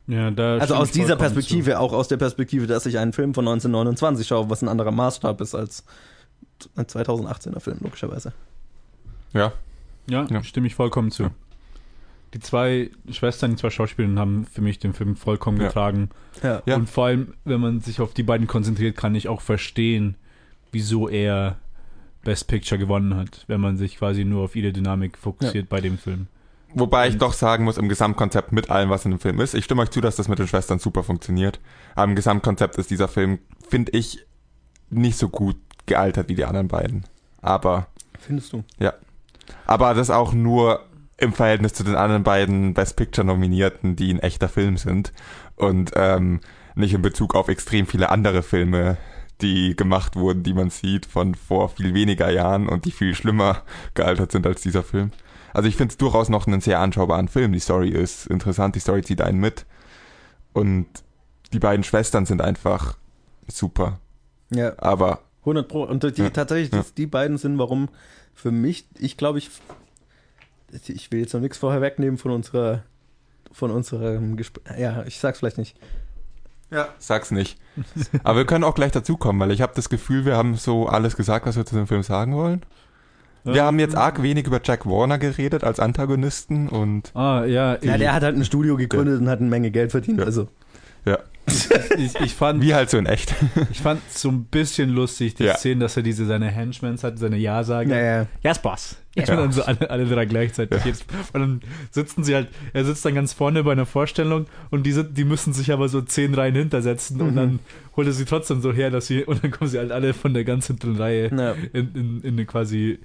[0.07, 3.45] Ja, da Also aus dieser Perspektive, auch aus der Perspektive, dass ich einen Film von
[3.47, 5.85] 1929 schaue, was ein anderer Maßstab ist als
[6.75, 8.33] ein 2018er Film, logischerweise.
[9.33, 9.49] Ja,
[10.07, 10.13] Zu.
[10.13, 10.43] Ja, Ja.
[10.43, 11.23] stimme ich vollkommen zu.
[11.23, 11.31] Ja.
[12.33, 15.67] Die zwei Schwestern, die zwei Schauspielerinnen haben für mich den Film vollkommen Ja.
[15.67, 16.09] getragen.
[16.43, 16.61] Ja.
[16.65, 16.75] Ja.
[16.75, 20.15] Und vor allem, wenn man sich auf die beiden konzentriert, kann ich auch verstehen,
[20.71, 21.57] wieso er
[22.23, 25.97] Best Picture gewonnen hat, wenn man sich quasi nur auf ihre Dynamik fokussiert bei dem
[25.97, 26.27] Film.
[26.73, 29.65] Wobei ich doch sagen muss, im Gesamtkonzept mit allem, was in dem Film ist, ich
[29.65, 31.59] stimme euch zu, dass das mit den Schwestern super funktioniert.
[31.95, 34.25] Aber im Gesamtkonzept ist dieser Film, finde ich,
[34.89, 37.03] nicht so gut gealtert wie die anderen beiden.
[37.41, 37.87] Aber,
[38.19, 38.63] Findest du?
[39.65, 40.85] aber das auch nur
[41.17, 45.11] im Verhältnis zu den anderen beiden Best Picture Nominierten, die ein echter Film sind.
[45.55, 46.39] Und ähm,
[46.75, 48.97] nicht in Bezug auf extrem viele andere Filme,
[49.41, 53.63] die gemacht wurden, die man sieht von vor viel weniger Jahren und die viel schlimmer
[53.93, 55.11] gealtert sind als dieser Film.
[55.53, 57.51] Also ich finde es durchaus noch einen sehr anschaubaren Film.
[57.53, 59.65] Die Story ist interessant, die Story zieht einen mit.
[60.53, 60.87] Und
[61.53, 62.97] die beiden Schwestern sind einfach
[63.47, 63.99] super.
[64.49, 65.83] Ja, Aber 100 Pro.
[65.83, 66.29] Und die, Ja.
[66.29, 66.85] tatsächlich, Ja.
[66.95, 67.89] die beiden sind, warum
[68.33, 69.49] für mich, ich glaube, ich,
[70.87, 72.83] ich will jetzt noch nichts vorher wegnehmen von unserer,
[73.51, 74.77] von unserem Gespräch.
[74.79, 75.77] Ja, ich sag's vielleicht nicht.
[76.71, 77.59] Ja, sag's nicht.
[78.23, 81.15] Aber wir können auch gleich dazukommen, weil ich habe das Gefühl, wir haben so alles
[81.15, 82.61] gesagt, was wir zu dem Film sagen wollen.
[83.43, 87.97] Wir haben jetzt arg wenig über Jack Warner geredet als Antagonisten und Ah, ja, Ja,
[87.97, 90.19] der hat halt ein Studio gegründet und hat eine Menge Geld verdient.
[90.19, 90.25] Ja.
[90.25, 90.47] Also,
[91.97, 93.33] ich, ich fand wie halt so in echt.
[93.71, 95.55] ich fand so ein bisschen lustig die Ja.
[95.57, 97.89] Szene, dass er diese seine Henchmans hat, seine Ja-Sager.
[97.89, 98.27] naja.
[98.43, 98.95] Yes, Boss.
[99.15, 99.23] Ja.
[99.23, 100.85] Und dann so alle, alle drei gleichzeitig.
[100.85, 101.61] Jetzt, und dann
[101.91, 105.25] sitzen sie halt, er sitzt dann ganz vorne bei einer Vorstellung und die, sind, die
[105.25, 107.35] müssen sich aber so zehn Reihen hintersetzen und Mhm.
[107.35, 107.59] dann
[107.97, 110.33] holt er sie trotzdem so her, dass sie, und dann kommen sie halt alle von
[110.33, 111.55] der ganz hinteren Reihe Ja.
[111.73, 112.99] in, in, in den quasi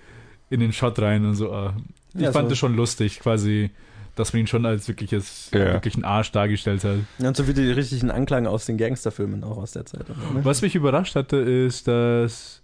[0.49, 1.53] in den Shot rein und so.
[1.53, 1.75] ah.
[2.15, 2.53] Ich Ja, fand so.
[2.53, 3.71] es schon lustig, quasi,
[4.17, 5.75] dass man ihn schon als wirkliches, Ja.
[5.75, 6.97] wirklichen Arsch dargestellt hat.
[7.19, 10.07] Und so wie die richtigen Anklang aus den Gangsterfilmen auch aus der Zeit.
[10.43, 12.63] Was mich überrascht hatte, ist, dass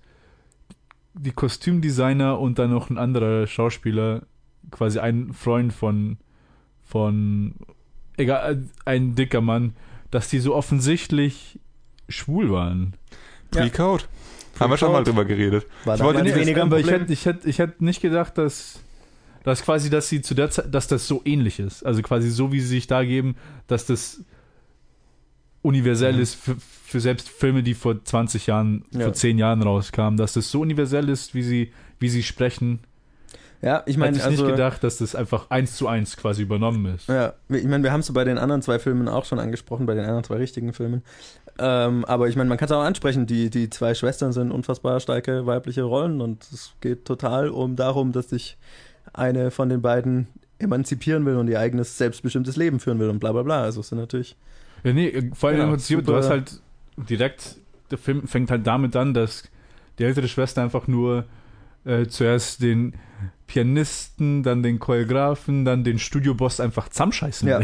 [1.15, 4.23] die Kostümdesigner und dann noch ein anderer Schauspieler,
[4.71, 6.17] quasi ein Freund von,
[6.85, 7.55] von,
[8.17, 9.75] egal, ein dicker Mann,
[10.11, 11.59] dass die so offensichtlich
[12.09, 12.95] schwul waren.
[13.55, 13.63] Ja.
[13.63, 14.05] Pre-Code.
[14.61, 15.67] Haben wir schon mal drüber geredet.
[15.85, 18.81] War Ich wollte dieses- weniger aber ich hätte, ich, hätte, ich hätte nicht gedacht, dass,
[19.45, 21.85] dass quasi, dass sie zu der Zeit, dass das so ähnlich ist.
[21.85, 24.21] Also quasi so, wie sie sich da geben, dass das
[25.63, 26.21] universell Mhm.
[26.23, 29.01] ist für, für selbst Filme, die vor 20 Jahren, Ja.
[29.03, 32.81] vor 10 Jahren rauskamen, dass das so universell ist, wie sie, wie sie sprechen.
[33.61, 36.85] Ja, ich meine, ich also, nicht gedacht, dass das einfach eins zu eins quasi übernommen
[36.97, 37.09] ist.
[37.09, 39.95] Ja, ich meine, wir haben es bei den anderen zwei Filmen auch schon angesprochen, bei
[39.95, 41.03] den anderen zwei richtigen Filmen.
[41.61, 44.99] Ähm, aber ich meine, man kann es auch ansprechen, die, die zwei Schwestern sind unfassbar
[44.99, 48.57] starke weibliche Rollen und es geht total um darum, dass sich
[49.13, 53.33] eine von den beiden emanzipieren will und ihr eigenes selbstbestimmtes Leben führen will und bla
[53.33, 53.63] bla bla.
[53.63, 54.37] Also es sind natürlich.
[54.85, 56.61] Ja, nee, äh, vor allem Ja, im Prinzip, du hast halt
[56.97, 57.57] direkt,
[57.91, 59.45] der Film fängt halt damit an, dass
[59.99, 61.27] die ältere Schwester einfach nur
[61.85, 62.95] äh, zuerst den
[63.47, 67.61] Pianisten, dann den Choreografen, dann den Studioboss einfach zusammenscheißen Ja.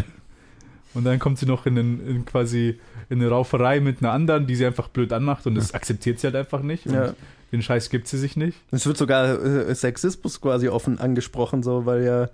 [0.94, 2.78] Und dann kommt sie noch in, den, in quasi
[3.10, 6.26] in eine Rauferei mit einer anderen, die sie einfach blöd anmacht und das akzeptiert sie
[6.28, 6.86] halt einfach nicht.
[6.86, 7.14] Und Ja.
[7.52, 8.58] den Scheiß gibt sie sich nicht.
[8.70, 12.28] Es wird sogar äh, Sexismus quasi offen angesprochen, so, weil ja,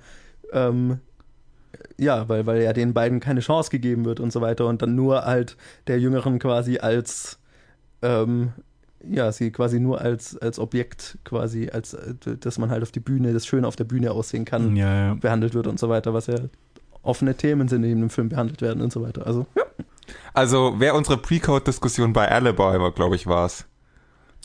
[0.52, 0.98] ähm,
[1.98, 4.94] ja, weil, weil ja den beiden keine Chance gegeben wird und so weiter und dann
[4.94, 7.38] nur halt der Jüngeren quasi als,
[8.02, 8.52] ähm,
[9.08, 13.00] ja, sie quasi nur als, als Objekt quasi, als, äh, dass man halt auf die
[13.00, 15.14] Bühne, das Schöne auf der Bühne aussehen kann, Ja, ja.
[15.14, 16.36] behandelt wird und so weiter, was ja
[17.04, 19.26] offene Themen sind, die in dem Film behandelt werden und so weiter.
[19.26, 19.64] Also, ja.
[20.32, 23.64] Also, wer unsere Pre-Code-Diskussion bei Alibi war, glaube ich, war's.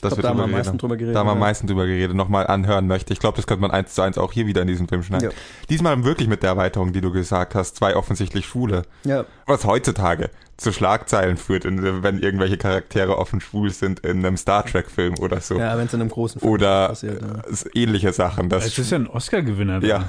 [0.02, 1.14] Ich glaub, da haben wir am meisten drüber geredet.
[1.14, 1.44] Da haben wir am ja.
[1.44, 3.12] meisten drüber geredet, nochmal anhören möchte.
[3.12, 5.30] Ich glaube, das könnte man eins zu eins auch hier wieder in diesem Film schneiden.
[5.30, 5.36] Ja.
[5.68, 8.84] Diesmal wirklich mit der Erweiterung, die du gesagt hast, zwei offensichtlich Schwule.
[9.04, 14.36] Ja, Was heutzutage zu Schlagzeilen führt, in, wenn irgendwelche Charaktere offen schwul sind in einem
[14.36, 15.58] Star Trek-Film oder so.
[15.58, 17.22] ja wenn es in einem großen Film Oder passiert.
[17.22, 17.50] Ja.
[17.50, 18.48] s- ähnliche Sachen.
[18.50, 19.82] Das Es ist ja ein Oscar-Gewinner.
[19.84, 20.04] ja,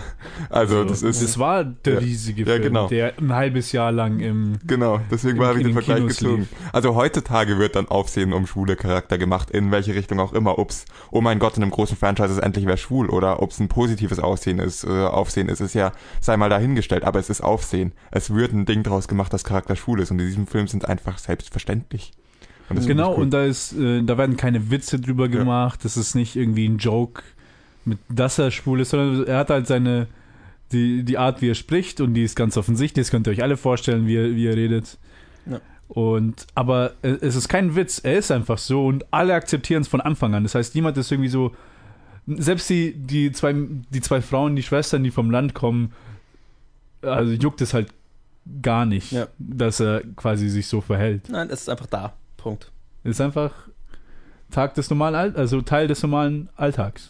[0.49, 1.99] also das das ist war der Ja.
[1.99, 2.87] riesige Ja, Film, genau.
[2.87, 6.37] der ein halbes Jahr lang im Genau, deswegen Im- habe ich den Vergleich Kinos gezogen.
[6.39, 6.47] lief.
[6.73, 10.59] Also heutzutage wird dann Aufsehen um schwule Charakter gemacht, in welche Richtung auch immer.
[10.59, 13.69] Ob's, oh mein Gott, in einem großen Franchise ist endlich wer schwul oder ob's ein
[13.69, 17.93] positives Aussehen ist, äh, Aufsehen ist, ist ja, sei mal dahingestellt, aber es ist Aufsehen.
[18.11, 20.87] Es wird ein Ding draus gemacht, dass Charakter schwul ist und in diesem Film sind
[20.87, 22.11] einfach selbstverständlich.
[22.69, 23.23] Und Genau, cool.
[23.23, 25.39] und da ist, äh, da werden keine Witze drüber Ja.
[25.39, 25.83] gemacht.
[25.83, 27.23] Das ist nicht irgendwie ein Joke,
[27.85, 30.07] mit dass er schwul ist, sondern er hat halt seine,
[30.71, 33.05] die, die Art, wie er spricht, und die ist ganz offensichtlich.
[33.07, 34.97] Das könnt ihr euch alle vorstellen, wie er, wie er redet.
[35.45, 35.59] Ja.
[35.89, 39.89] Und, aber äh, es ist kein Witz, er ist einfach so und alle akzeptieren es
[39.89, 40.43] von Anfang an.
[40.43, 41.53] Das heißt, niemand ist irgendwie so,
[42.27, 43.53] selbst die, die, zwei,
[43.89, 45.91] die zwei Frauen, die Schwestern, die vom Land kommen,
[47.01, 47.89] also juckt es halt
[48.61, 49.27] gar nicht, Ja.
[49.37, 51.29] dass er quasi sich so verhält.
[51.29, 52.13] Nein, es ist einfach da.
[52.37, 52.71] Punkt.
[53.03, 53.51] Ist einfach
[54.51, 57.09] Tag des normalen All also Teil des normalen Alltags.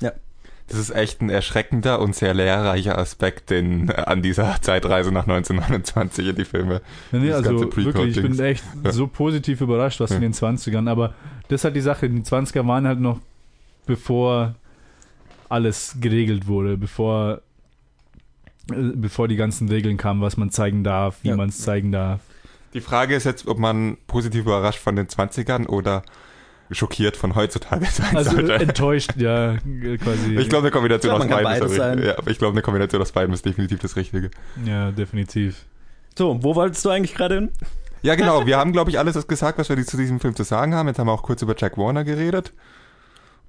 [0.68, 5.24] Das ist echt ein erschreckender und sehr lehrreicher Aspekt den, äh, an dieser Zeitreise nach
[5.28, 6.82] 1929 in die Filme.
[7.12, 8.92] Ja, nee, also wirklich, ich bin echt Ja.
[8.92, 10.30] so positiv überrascht, was in Ja.
[10.30, 11.14] den 20ern, aber
[11.50, 13.20] das ist halt die Sache, die 20er waren halt noch
[13.86, 14.56] bevor
[15.50, 17.42] alles geregelt wurde, bevor
[18.96, 21.36] bevor die ganzen Regeln kamen, was man zeigen darf, wie Ja.
[21.36, 22.22] man es zeigen darf.
[22.74, 26.04] Die Frage ist jetzt, ob man positiv überrascht von den 20ern oder
[26.72, 28.54] schockiert von heutzutage sein Also sollte.
[28.56, 30.38] enttäuscht, ja, äh, quasi.
[30.38, 32.08] Ich glaube, eine Kombination aus beiden ist richtige.
[32.08, 34.32] Ja, aber ich glaube, eine Kombination aus beiden ist definitiv das Richtige.
[34.66, 35.66] ja, definitiv.
[36.18, 37.52] So, wo wolltest du eigentlich gerade hin?
[38.04, 38.46] Ja, genau.
[38.46, 40.88] Wir haben, glaube ich, alles gesagt, was wir zu diesem Film zu sagen haben.
[40.88, 42.52] Jetzt haben wir auch kurz über Jack Warner geredet.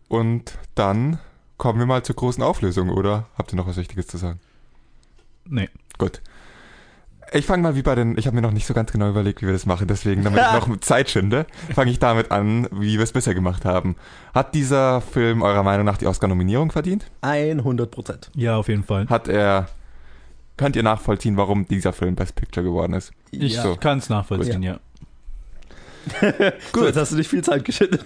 [0.08, 1.18] Und dann
[1.56, 3.26] kommen wir mal zur großen Auflösung, oder?
[3.38, 4.40] Habt ihr noch was Wichtiges zu sagen?
[5.48, 5.68] Nee.
[5.98, 6.20] Gut.
[7.34, 9.40] Ich fange mal wie bei den, ich habe mir noch nicht so ganz genau überlegt,
[9.40, 12.98] wie wir das machen, deswegen, damit ich noch Zeit schinde, fange ich damit an, wie
[12.98, 13.96] wir es bisher gemacht haben.
[14.34, 17.10] Hat dieser Film eurer Meinung nach die Oscar-Nominierung verdient?
[17.22, 18.30] 100 Prozent.
[18.34, 19.08] Ja, auf jeden Fall.
[19.08, 19.68] Hat er,
[20.58, 23.12] könnt ihr nachvollziehen, warum dieser Film Best Picture geworden ist?
[23.30, 23.76] Ich So.
[23.76, 24.78] kann es nachvollziehen, ja.
[26.74, 28.02] So, jetzt hast du nicht viel Zeit geschüttet.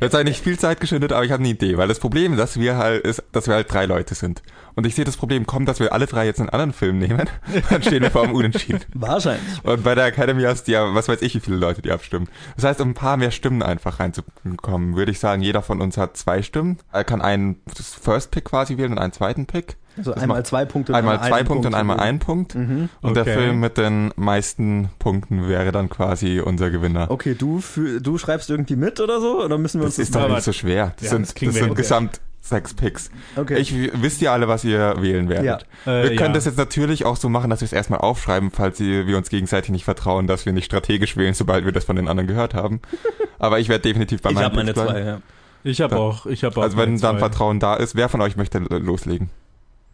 [0.00, 2.36] Jetzt habe ich nicht viel Zeit geschindet, aber ich habe eine Idee, weil das Problem,
[2.36, 4.42] dass wir halt ist, dass wir halt drei Leute sind.
[4.74, 7.28] Und ich sehe das Problem kommen, dass wir alle drei jetzt einen anderen Film nehmen,
[7.70, 8.80] dann stehen wir vor dem Unentschieden.
[8.94, 9.64] Wahrscheinlich.
[9.64, 12.28] Und bei der Academy hast du ja, was weiß ich, wie viele Leute die abstimmen.
[12.56, 15.96] Das heißt, um ein paar mehr Stimmen einfach reinzukommen, würde ich sagen, jeder von uns
[15.96, 16.78] hat zwei Stimmen.
[16.92, 19.76] Er kann einen First Pick quasi wählen und einen zweiten Pick.
[19.96, 20.92] Also Das einmal zwei Punkte.
[20.92, 21.76] und Einmal einmal zwei Punkte und Punkt.
[21.76, 22.54] einmal einen Punkt.
[22.54, 22.88] Mhm.
[23.02, 23.34] Und der Okay.
[23.34, 27.10] Film mit den meisten Punkten wäre dann quasi unser Gewinner.
[27.10, 29.42] Okay, du, für, du schreibst irgendwie mit oder so?
[29.44, 30.92] Oder müssen wir uns Das ist doch nicht so schwer.
[30.96, 31.74] Das Ja, sind, das das sind hin.
[31.74, 33.10] gesamt sechs Picks.
[33.36, 33.58] Okay.
[33.58, 35.66] Ich wisst ihr alle, was ihr wählen werdet.
[35.86, 36.32] Äh, Wir können ja.
[36.34, 39.70] das jetzt natürlich auch so machen, dass wir es erstmal aufschreiben, falls wir uns gegenseitig
[39.70, 42.80] nicht vertrauen, dass wir nicht strategisch wählen, sobald wir das von den anderen gehört haben.
[43.38, 44.88] Aber ich werde definitiv bei ich meinen habe meine bleiben.
[44.90, 45.20] zwei, ja.
[45.62, 46.62] Ich habe auch, ich habe auch.
[46.62, 47.18] Also wenn meine dann zwei.
[47.20, 49.28] Vertrauen da ist, wer von euch möchte loslegen?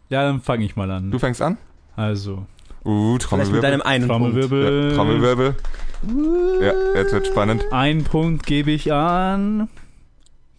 [0.09, 1.11] Ja, dann fange ich mal an.
[1.11, 1.57] Du fängst an?
[1.95, 2.45] Also,
[2.85, 3.61] Uh, Vielleicht mit Trommelwirbel.
[3.61, 4.23] deinem einen Punkt.
[4.33, 4.89] Trommelwirbel.
[4.91, 5.55] Ja, Trommelwirbel.
[6.61, 7.65] Ja, jetzt wird spannend.
[7.71, 9.67] Ein Punkt gebe ich an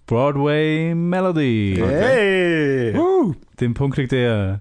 [0.06, 1.76] Broadway Melody.
[1.82, 2.94] Hey!
[2.96, 4.60] Uh, Den Punkt kriegt er.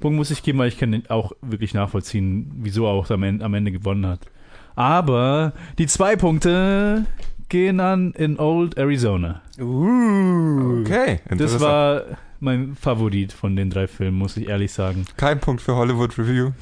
[0.00, 3.44] Punkt muss ich geben, weil ich kann auch wirklich nachvollziehen, wieso er auch am Ende,
[3.44, 4.20] am Ende gewonnen hat.
[4.76, 7.04] Aber die zwei Punkte
[7.48, 9.42] gehen an in Old Arizona.
[9.60, 10.82] Uh.
[10.82, 11.62] okay, Das interessant.
[11.62, 12.02] war
[12.40, 15.04] mein Favorit von den drei Filmen, muss ich ehrlich sagen.
[15.16, 16.52] Kein Punkt für Hollywood Review.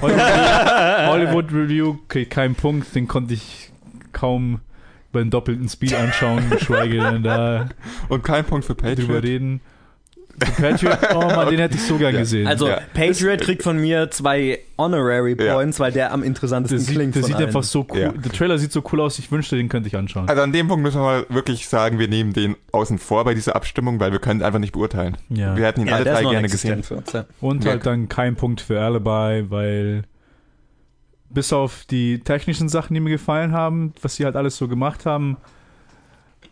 [0.00, 0.20] Hollywood,
[1.08, 3.70] Hollywood Review kriegt keinen Punkt, den konnte ich
[4.12, 4.60] kaum
[5.12, 7.68] beim doppelten Speed anschauen, geschweige denn da
[8.08, 9.22] Und kein Punkt für drüber Patriot.
[9.24, 9.60] reden.
[10.38, 12.20] Patriot, oh man, den hätte ich so gern Ja.
[12.20, 12.46] gesehen.
[12.46, 12.80] Also, Ja.
[12.94, 15.54] Patriot kriegt von mir zwei Honorary Ja.
[15.54, 17.14] Points, weil der am interessantesten der sieht, klingt.
[17.14, 17.46] der von sieht allen.
[17.46, 17.98] einfach so cool.
[17.98, 18.12] Ja.
[18.12, 20.28] Der Trailer sieht so cool aus, ich wünschte, den könnte ich anschauen.
[20.28, 23.34] Also an dem Punkt müssen wir mal wirklich sagen, wir nehmen den außen vor bei
[23.34, 25.16] dieser Abstimmung, weil wir können einfach nicht beurteilen.
[25.30, 25.56] Ja.
[25.56, 26.82] Wir hätten ihn ja, alle drei gerne gesehen.
[26.90, 27.12] uns.
[27.12, 27.24] Ja.
[27.40, 27.70] Und Ja.
[27.72, 30.02] halt dann kein Punkt für Alibi, weil
[31.30, 35.06] bis auf die technischen Sachen, die mir gefallen haben, was sie halt alles so gemacht
[35.06, 35.36] haben,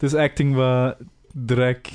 [0.01, 0.97] das Acting war
[1.35, 1.93] Dreck.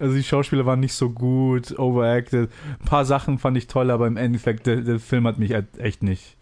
[0.00, 2.50] Also die Schauspieler waren nicht so gut, overacted.
[2.80, 6.02] Ein paar Sachen fand ich toll, aber im Endeffekt, der, der Film hat mich echt
[6.02, 6.36] nicht.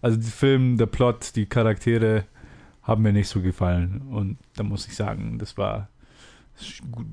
[0.00, 2.24] Also der Film, der Plot, die Charaktere
[2.82, 4.02] haben mir nicht so gefallen.
[4.10, 5.88] Und da muss ich sagen, das war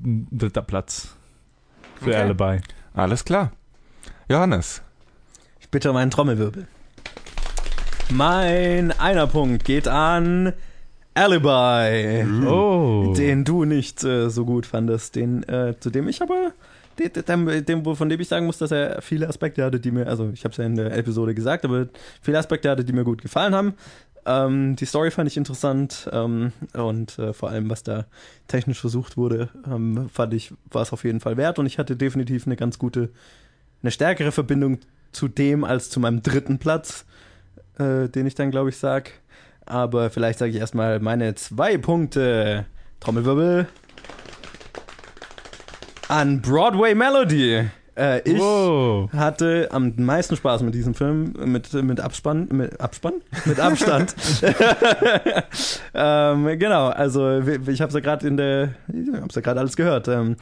[0.04, 1.16] ein dritter Platz
[1.96, 2.16] für Okay.
[2.16, 2.60] Alibi.
[2.94, 3.52] Alles klar.
[4.28, 4.82] Johannes.
[5.60, 6.66] Ich bitte um einen Trommelwirbel.
[8.10, 10.52] Mein einer Punkt geht an
[11.14, 12.24] Alibi.
[12.46, 13.12] Oh.
[13.16, 16.52] Den du nicht äh, so gut fandest, den, äh, zu dem ich aber,
[16.98, 20.30] dem, dem, von dem ich sagen muss, dass er viele Aspekte hatte, die mir, also
[20.32, 21.88] ich habe es ja in der Episode gesagt, aber
[22.20, 23.74] viele Aspekte hatte, die mir gut gefallen haben.
[24.24, 28.06] Ähm, die Story fand ich interessant ähm, und äh, vor allem, was da
[28.46, 31.96] technisch versucht wurde, ähm, fand ich, war es auf jeden Fall wert und ich hatte
[31.96, 33.10] definitiv eine ganz gute,
[33.82, 34.78] eine stärkere Verbindung
[35.10, 37.04] zu dem als zu meinem dritten Platz,
[37.78, 39.12] äh, den ich dann, glaube ich, sag.
[39.72, 42.66] Aber vielleicht sage ich erstmal meine zwei Punkte.
[43.00, 43.66] Trommelwirbel.
[46.08, 47.70] An Broadway Melody.
[47.96, 49.10] Äh, ich Wow.
[49.12, 53.14] hatte am meisten Spaß mit diesem Film, mit, mit Abspann, mit Abspann?
[53.46, 54.14] Mit Abstand.
[55.94, 59.76] ähm, genau, also ich habe es ja gerade in der, ich habe ja gerade alles
[59.76, 60.06] gehört.
[60.08, 60.36] Ähm,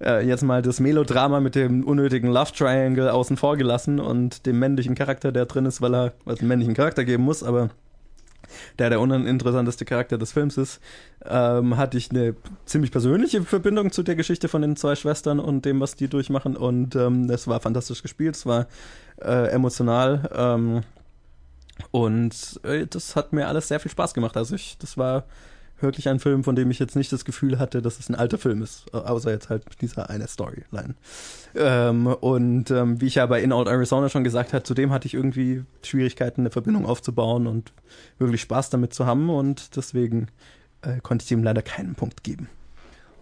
[0.00, 4.58] äh, jetzt mal das Melodrama mit dem unnötigen Love Triangle außen vor gelassen und dem
[4.58, 7.70] männlichen Charakter, der drin ist, weil er was einen männlichen Charakter geben muss, aber
[8.78, 10.80] der der uninteressanteste Charakter des Films ist,
[11.24, 15.64] ähm, hatte ich eine ziemlich persönliche Verbindung zu der Geschichte von den zwei Schwestern und
[15.64, 16.56] dem, was die durchmachen.
[16.56, 18.66] Und ähm, es war fantastisch gespielt, es war
[19.20, 20.82] äh, emotional ähm,
[21.90, 24.36] und äh, das hat mir alles sehr viel Spaß gemacht.
[24.36, 25.24] Also ich, das war
[25.82, 28.38] wirklich ein Film, von dem ich jetzt nicht das Gefühl hatte, dass es ein alter
[28.38, 30.94] Film ist, außer jetzt halt mit dieser eine Storyline.
[31.54, 35.06] Ähm, und ähm, wie ich ja bei In Old Arizona schon gesagt habe, zudem hatte
[35.06, 37.72] ich irgendwie Schwierigkeiten, eine Verbindung aufzubauen und
[38.18, 40.28] wirklich Spaß damit zu haben und deswegen
[40.82, 42.48] äh, konnte ich ihm leider keinen Punkt geben.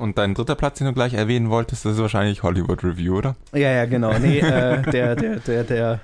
[0.01, 3.37] Und dein dritter Platz, den du gleich erwähnen wolltest, das ist wahrscheinlich Hollywood Review, oder?
[3.53, 4.19] Ja, ja, genau.
[4.19, 6.01] Nee, äh, der, der, der, der,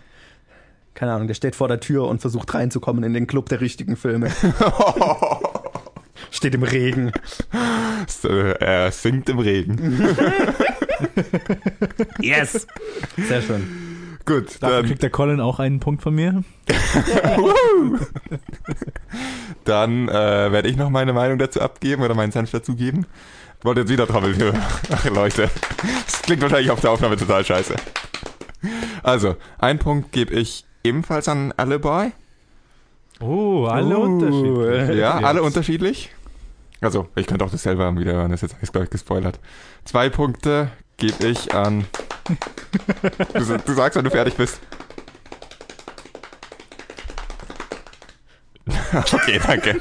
[0.92, 3.96] keine Ahnung, der steht vor der Tür und versucht reinzukommen in den Club der richtigen
[3.96, 4.30] Filme.
[6.30, 7.12] Steht im Regen.
[8.06, 10.08] So, er singt im Regen.
[12.20, 12.66] Yes!
[13.16, 13.86] Sehr schön.
[14.24, 16.42] Gut, Dafür dann, kriegt der Colin auch einen Punkt von mir.
[19.64, 20.12] dann äh,
[20.52, 23.06] werde ich noch meine Meinung dazu abgeben oder meinen Senf dazugeben.
[23.62, 24.60] Wollt jetzt wieder Trommelwirbel.
[24.90, 25.48] Ach Leute,
[26.06, 27.76] das klingt wahrscheinlich auf der Aufnahme total scheiße.
[29.02, 32.12] Also, ein Punkt gebe ich ebenfalls an Alibi.
[33.20, 34.02] Oh, alle Uh.
[34.02, 34.98] unterschiedlich.
[34.98, 35.46] Ja, alle Jetzt.
[35.46, 36.10] unterschiedlich.
[36.80, 39.40] Also, ich könnte auch das selber wieder hören, das ist jetzt alles, glaube ich, gespoilert.
[39.84, 41.84] Zwei Punkte gebe ich an.
[43.32, 44.60] Du, du sagst, wenn du fertig bist.
[49.12, 49.76] okay, danke.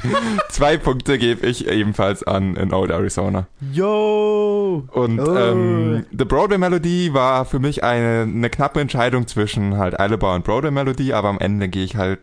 [0.50, 3.48] Zwei Punkte gebe ich ebenfalls an in Old Arizona.
[3.74, 4.84] Yo!
[4.91, 5.36] Und Oh.
[5.36, 10.43] ähm, The Broadway Melody war für mich eine, eine knappe Entscheidung zwischen halt Alibi und
[10.45, 12.19] Broadway Melody, aber am Ende gehe ich halt,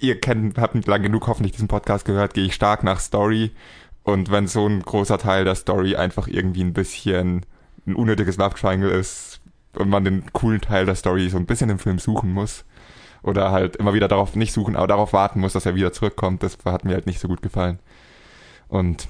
[0.00, 3.52] ihr kennt, habt lang genug hoffentlich diesen Podcast gehört, gehe ich stark nach Story.
[4.02, 7.44] Und wenn so ein großer Teil der Story einfach irgendwie ein bisschen
[7.86, 9.40] ein unnötiges Love Triangle ist
[9.76, 12.64] und man den coolen Teil der Story so ein bisschen im Film suchen muss
[13.22, 16.42] oder halt immer wieder darauf nicht suchen, aber darauf warten muss, dass er wieder zurückkommt,
[16.42, 17.78] das hat mir halt nicht so gut gefallen.
[18.68, 19.08] Und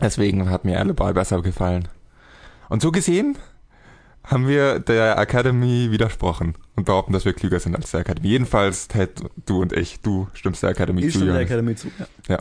[0.00, 1.88] deswegen hat mir Alibi besser gefallen.
[2.68, 3.36] Und so gesehen
[4.30, 8.28] haben wir der Academy widersprochen und behaupten, dass wir klüger sind als der Academy.
[8.28, 9.10] Jedenfalls Ted,
[9.46, 10.00] du und ich.
[10.00, 11.18] Du stimmst der Academy Ich zu.
[11.18, 11.40] stimme der.
[11.42, 11.88] Academy zu.
[12.28, 12.38] Ja.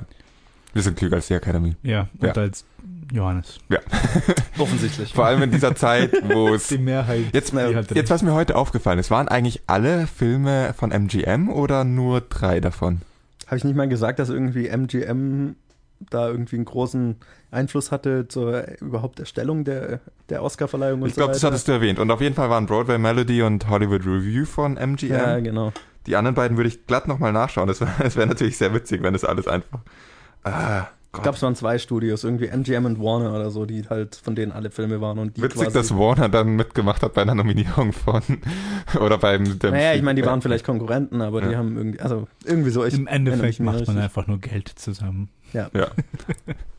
[0.74, 1.76] Wir sind klüger als die Academy.
[1.82, 2.34] Ja, und Ja.
[2.34, 2.64] als
[3.12, 3.58] Johannes.
[4.60, 5.14] Offensichtlich.
[5.14, 7.26] Vor allem in dieser Zeit, wo es Die Mehrheit.
[7.34, 11.84] Jetzt, die jetzt, was mir heute aufgefallen ist, waren eigentlich alle Filme von MGM oder
[11.84, 13.02] nur drei davon?
[13.48, 15.56] Habe ich nicht mal gesagt, dass irgendwie MGM
[16.12, 17.16] da irgendwie einen großen
[17.52, 21.52] Einfluss hatte zur überhaupt Erstellung der, der Oscarverleihung und Ich glaube, so das weiter?
[21.54, 22.00] hattest du erwähnt.
[22.00, 25.12] Und auf jeden Fall waren Broadway Melody und Hollywood Review von MGM.
[25.12, 25.74] Ja, genau.
[26.06, 27.68] Die anderen beiden würde ich glatt nochmal nachschauen.
[27.68, 29.80] Das wäre das wär natürlich sehr witzig, wenn das alles einfach.
[30.44, 34.16] Ah, Ich glaube, es waren zwei Studios, irgendwie MGM und Warner oder so, die halt
[34.16, 37.24] von denen alle Filme waren und die Witzig, quasi, dass Warner dann mitgemacht hat bei
[37.24, 38.22] einer Nominierung von
[39.02, 41.58] oder beim dem Naja, ich meine, die waren vielleicht Konkurrenten, aber die Ja.
[41.58, 42.86] haben irgendwie, also irgendwie so.
[42.86, 43.98] Ich Im Endeffekt macht man richtig.
[44.04, 45.30] einfach nur Geld zusammen.
[45.52, 45.70] Ja.
[45.74, 45.88] ja,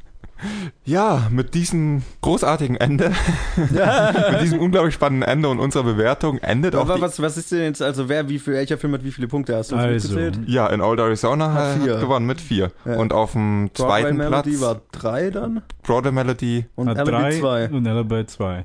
[1.30, 3.12] mit diesem großartigen Ende,
[3.56, 7.52] mit diesem unglaublich spannenden Ende und unserer Bewertung endet auch Aber die, was, was ist
[7.52, 9.56] denn jetzt, also wer, wie viel, welcher Film hat wie viele Punkte?
[9.56, 10.48] Hast du Also, mitgezählt?
[10.48, 11.94] Ja, in Old Arizona Hat hat, vier.
[11.94, 12.72] hat gewonnen mit vier.
[12.84, 12.96] Ja.
[12.96, 16.66] Und auf dem Broadway zweiten Melody Platz war drei dann Broadway Melody.
[16.74, 17.68] und Hat Alibi drei zwei.
[17.70, 18.64] und Alibi zwei.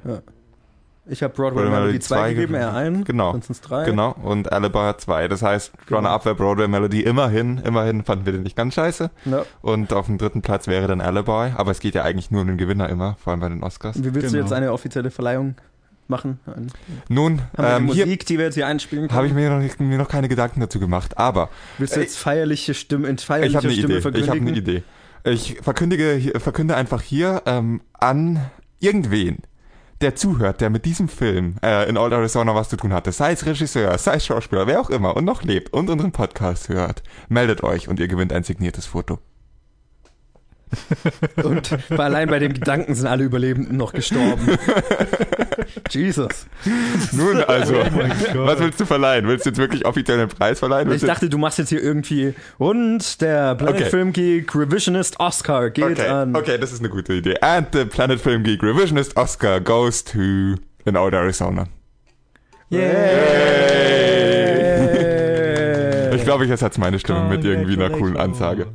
[1.07, 3.03] Ich habe Broadway, Broadway Melody Melody 2 zwei gegeben, er ein.
[3.03, 3.33] Genau.
[3.33, 3.85] Sind's drei.
[3.85, 5.27] Genau, und Alibi hat zwei.
[5.27, 5.97] Das heißt, Genau.
[5.99, 7.59] Runner-Up wäre Broadway Melody immerhin.
[7.59, 9.11] Immerhin fanden wir den nicht ganz scheiße.
[9.25, 9.43] Ja.
[9.61, 11.53] Und auf dem dritten Platz wäre dann Alibi.
[11.55, 13.97] Aber es geht ja eigentlich nur um den Gewinner immer, vor allem bei den Oscars.
[14.03, 14.43] Wie willst du Genau.
[14.45, 15.55] jetzt eine offizielle Verleihung
[16.07, 16.39] machen?
[16.47, 16.71] Ein,
[17.07, 19.15] Nun, haben wir ähm, die hier Musik, die wir jetzt hier einspielen können?
[19.15, 21.17] habe ich mir noch, nicht, mir noch keine Gedanken dazu gemacht.
[21.19, 23.99] Aber Willst du jetzt feierliche Stimme, in feierlicher ich habe eine Stimme Idee.
[23.99, 24.47] Ich habe verkündigen?
[24.47, 24.83] eine Idee.
[25.23, 28.39] Ich verkündige, hier- verkünde einfach hier ähm, an
[28.79, 29.37] irgendwen,
[30.01, 33.31] der zuhört, der mit diesem Film äh, in Old Arizona was zu tun hatte, sei
[33.31, 37.03] es Regisseur, sei es Schauspieler, wer auch immer und noch lebt und unseren Podcast hört,
[37.29, 39.19] meldet euch und ihr gewinnt ein signiertes Foto.
[41.43, 44.47] Und allein bei dem Gedanken sind alle Überlebenden noch gestorben.
[45.89, 46.47] Jesus.
[47.11, 47.91] Nun also, Gott.
[48.35, 49.27] was willst du verleihen?
[49.27, 50.87] Willst du jetzt wirklich offiziell einen Preis verleihen?
[50.87, 53.89] Ich Willst du- dachte, du machst jetzt hier irgendwie und der Planet Okay.
[53.89, 56.35] Film Geek Revisionist Oscar geht okay, an.
[56.35, 57.35] okay, das ist eine gute Idee.
[57.41, 60.19] And the Planet Film Geek Revisionist Oscar goes to
[60.85, 61.65] in Old Arizona.
[66.15, 68.67] Ich glaube, ich ersetze meine Stimme mit irgendwie einer coolen Ansage.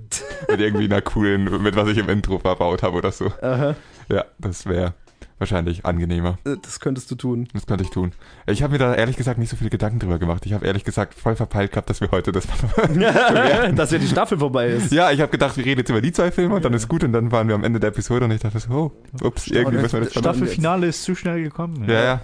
[0.48, 3.26] Mit irgendwie einer coolen, mit was ich im Intro verbaut habe oder so.
[3.42, 3.74] Aha,
[4.08, 4.94] Ja, das wäre
[5.38, 6.38] wahrscheinlich angenehmer.
[6.44, 7.48] äh, das könntest du tun.
[7.54, 8.12] Das könnte ich tun.
[8.46, 10.44] Ich habe mir da ehrlich gesagt nicht so viele Gedanken drüber gemacht.
[10.44, 12.46] Ich habe ehrlich gesagt voll verpeilt gehabt, dass wir heute das
[13.74, 14.92] Dass ja die Staffel vorbei ist.
[14.92, 17.04] Ja, ich habe gedacht, wir reden jetzt über die zwei Filme und dann ist gut
[17.04, 18.92] und dann waren wir am Ende der Episode und ich dachte so, oh,
[19.26, 20.12] ups, irgendwie müssen wir das.
[20.12, 21.84] Staffelfinale ist zu schnell gekommen.
[21.88, 22.20] Ja, ja.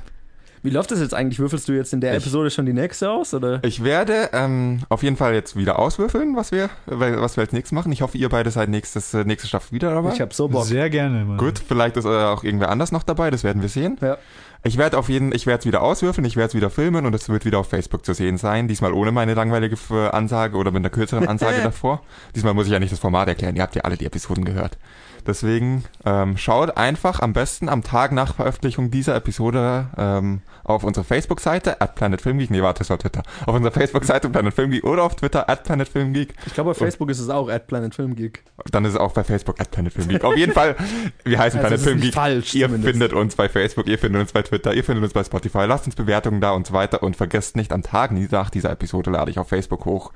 [0.63, 1.39] Wie läuft das jetzt eigentlich?
[1.39, 3.33] Würfelst du jetzt in der Ich- Episode schon die nächste aus?
[3.35, 3.61] Oder?
[3.65, 7.73] Ich werde ähm, auf jeden Fall jetzt wieder auswürfeln, was wir, was wir als nächstes
[7.73, 7.93] machen.
[7.93, 10.13] Ich hoffe, ihr beide seid nächstes, äh, nächste Staffel wieder dabei.
[10.13, 10.65] Ich hab so Bock.
[10.65, 11.25] Sehr gerne.
[11.25, 11.39] Mann.
[11.39, 13.97] Gut, vielleicht ist äh, auch irgendwer anders noch dabei, das werden wir sehen.
[14.01, 14.19] Ja.
[14.65, 17.15] Ich werde auf jeden, ich werde es wieder auswürfeln, ich werde es wieder filmen und
[17.15, 18.67] es wird wieder auf Facebook zu sehen sein.
[18.67, 22.03] Diesmal ohne meine langweilige äh, Ansage oder mit einer kürzeren Ansage davor.
[22.35, 24.77] Diesmal muss ich ja nicht das Format erklären, ihr habt ja alle die Episoden gehört.
[25.27, 31.05] Deswegen ähm, schaut einfach am besten am Tag nach Veröffentlichung dieser Episode ähm, auf unsere
[31.05, 32.51] Facebook-Seite at Planet Film Geek.
[32.51, 33.23] Nee, warte, das war Twitter.
[33.45, 36.35] Auf unserer Facebook-Seite Planet Film Geek oder auf Twitter at Planet Film Geek.
[36.47, 38.43] Ich glaube, auf Facebook ist es auch at Planet Film Geek.
[38.71, 40.25] Dann ist es auch bei Facebook at Planet Film Geek.
[40.25, 40.77] Auf jeden Fall,
[41.25, 42.15] wir heißen Also Planet Film Geek.
[42.15, 42.91] falsch Ihr zumindest.
[42.93, 45.65] findet uns bei Facebook, ihr findet uns bei Twitter, ihr findet uns bei Spotify.
[45.67, 47.03] Lasst uns Bewertungen da und so weiter.
[47.03, 50.13] Und vergesst nicht, am Tag nach dieser Episode lade ich auf Facebook hoch,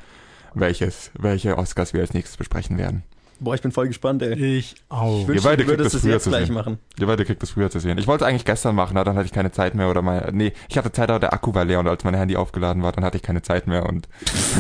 [0.54, 3.02] welches, welche Oscars wir als nächstes besprechen werden.
[3.42, 4.34] Boah, ich bin voll gespannt, ey.
[4.34, 5.22] Ich auch.
[5.22, 6.54] Ich wünschte, beide du würdest das es früher jetzt gleich sehen.
[6.54, 6.78] machen.
[6.98, 7.96] Ihr beide kriegt das früher zu sehen.
[7.96, 10.52] Ich wollte eigentlich gestern machen, aber dann hatte ich keine Zeit mehr oder mein, nee,
[10.68, 13.02] ich hatte Zeit, aber der Akku war leer und als mein Handy aufgeladen war, dann
[13.02, 14.08] hatte ich keine Zeit mehr und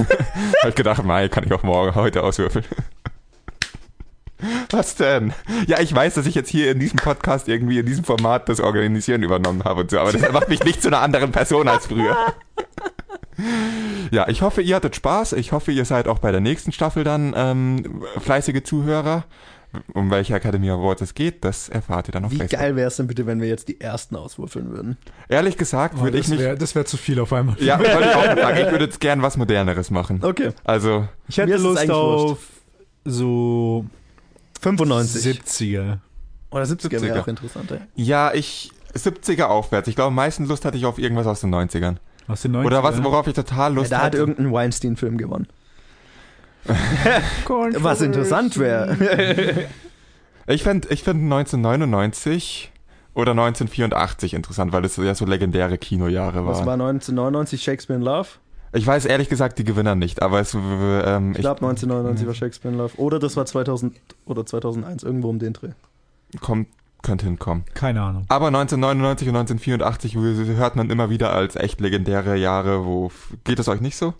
[0.62, 2.64] hab gedacht, mei, kann ich auch morgen, heute auswürfeln.
[4.70, 5.34] Was denn?
[5.66, 8.60] Ja, ich weiß, dass ich jetzt hier in diesem Podcast irgendwie in diesem Format das
[8.60, 11.86] Organisieren übernommen habe und so, aber das macht mich nicht zu einer anderen Person als
[11.86, 12.16] früher.
[14.12, 15.34] Ja, ich hoffe, ihr hattet Spaß.
[15.34, 19.24] Ich hoffe, ihr seid auch bei der nächsten Staffel dann ähm, fleißige Zuhörer.
[19.94, 22.58] Um welche Academy Awards es geht, das erfahrt ihr dann auf Wie Facebook.
[22.58, 24.96] geil wäre es denn bitte, wenn wir jetzt die ersten auswürfeln würden?
[25.28, 26.40] Ehrlich gesagt Oh, würde ich das mich.
[26.40, 27.54] wäre wär zu viel auf einmal.
[27.62, 30.24] Ja, wollte ich auch sagen, ich würde jetzt gern was Moderneres machen.
[30.24, 30.50] Okay.
[30.64, 32.40] Also, Ich hätte Lust auf
[33.04, 33.86] so
[34.60, 35.40] 95.
[35.40, 35.98] 70er.
[36.50, 37.02] Oder 70er 70er.
[37.02, 37.78] wäre auch interessant, ey.
[37.94, 38.72] ja, ich.
[38.96, 39.86] 70er aufwärts.
[39.86, 41.98] Ich glaube, am meisten Lust hatte ich auf irgendwas aus den 90ern.
[42.30, 42.66] Aus den 90ern.
[42.66, 44.18] Oder was, worauf ich total Ja, Lust da hat hatte.
[44.18, 45.46] irgendein Weinstein-Film gewonnen.
[47.78, 48.96] Was interessant wäre.
[50.46, 52.70] Ich fände ich fänd 1999
[53.14, 56.66] oder 1984 interessant, weil das ja so legendäre Kinojahre Was waren.
[56.66, 58.28] war 1999 Shakespeare in Love?
[58.72, 60.54] Ich weiß ehrlich gesagt die Gewinner nicht, aber es.
[60.54, 62.96] Ähm, Ich glaube 1999 war Shakespeare in Love.
[62.98, 65.70] Oder das war 2000 oder 2001, irgendwo um den Dreh.
[66.40, 66.68] kommt,
[67.02, 67.64] könnte hinkommen.
[67.74, 68.24] Keine Ahnung.
[68.28, 70.16] Aber 1999 und 1984
[70.56, 73.10] hört man immer wieder als echt legendäre Jahre, wo.
[73.44, 74.14] Geht es euch nicht so?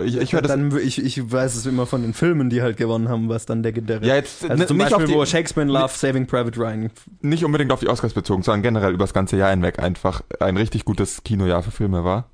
[0.00, 0.50] Ich, ich höre das.
[0.52, 3.62] dann, ich, ich weiß es immer von den Filmen, die halt gewonnen haben, was dann
[3.62, 6.58] legendäre Ja, jetzt Also zum nicht, Beispiel, auf die, wo Shakespeare in Love, Saving Private
[6.58, 6.90] Ryan.
[7.20, 10.86] nicht unbedingt auf die Oscars bezogen, sondern generell übers ganze Jahr hinweg einfach ein richtig
[10.86, 12.24] gutes Kinojahr für Filme war.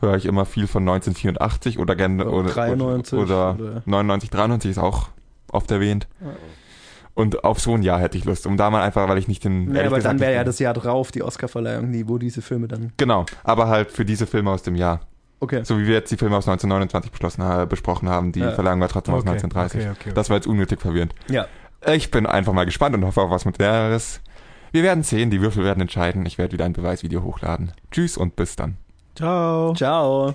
[0.00, 4.78] Höre ich immer viel von 1984 oder gerne oder, 93 oder, oder- 99, 93 ist
[4.78, 5.08] auch
[5.50, 6.06] oft erwähnt.
[7.14, 9.44] Und auf so ein Jahr hätte ich Lust, um da mal einfach, weil ich nicht
[9.44, 9.72] den.
[9.74, 12.66] Ja, aber gesagt dann wäre ja das Jahr drauf die Oscarverleihung, die, wo diese Filme
[12.66, 12.92] dann.
[12.96, 15.00] Genau, aber halt für diese Filme aus dem Jahr.
[15.40, 15.62] Okay.
[15.62, 18.52] So wie wir jetzt die Filme aus 1929 beschlossen, äh, besprochen haben, die Ja.
[18.52, 19.80] Verleihung war trotzdem aus Okay, 1930.
[19.80, 20.14] okay, okay, okay.
[20.14, 21.14] Das war jetzt unnötig verwirrend.
[21.28, 21.46] Ja.
[21.86, 24.20] Ich bin einfach mal gespannt und hoffe auf was Moderneres.
[24.72, 26.24] Wir werden sehen, die Würfel werden entscheiden.
[26.26, 27.72] Ich werde wieder ein Beweisvideo hochladen.
[27.92, 28.76] Tschüss und bis dann.
[29.14, 29.72] Ciao.
[29.74, 30.34] Ciao.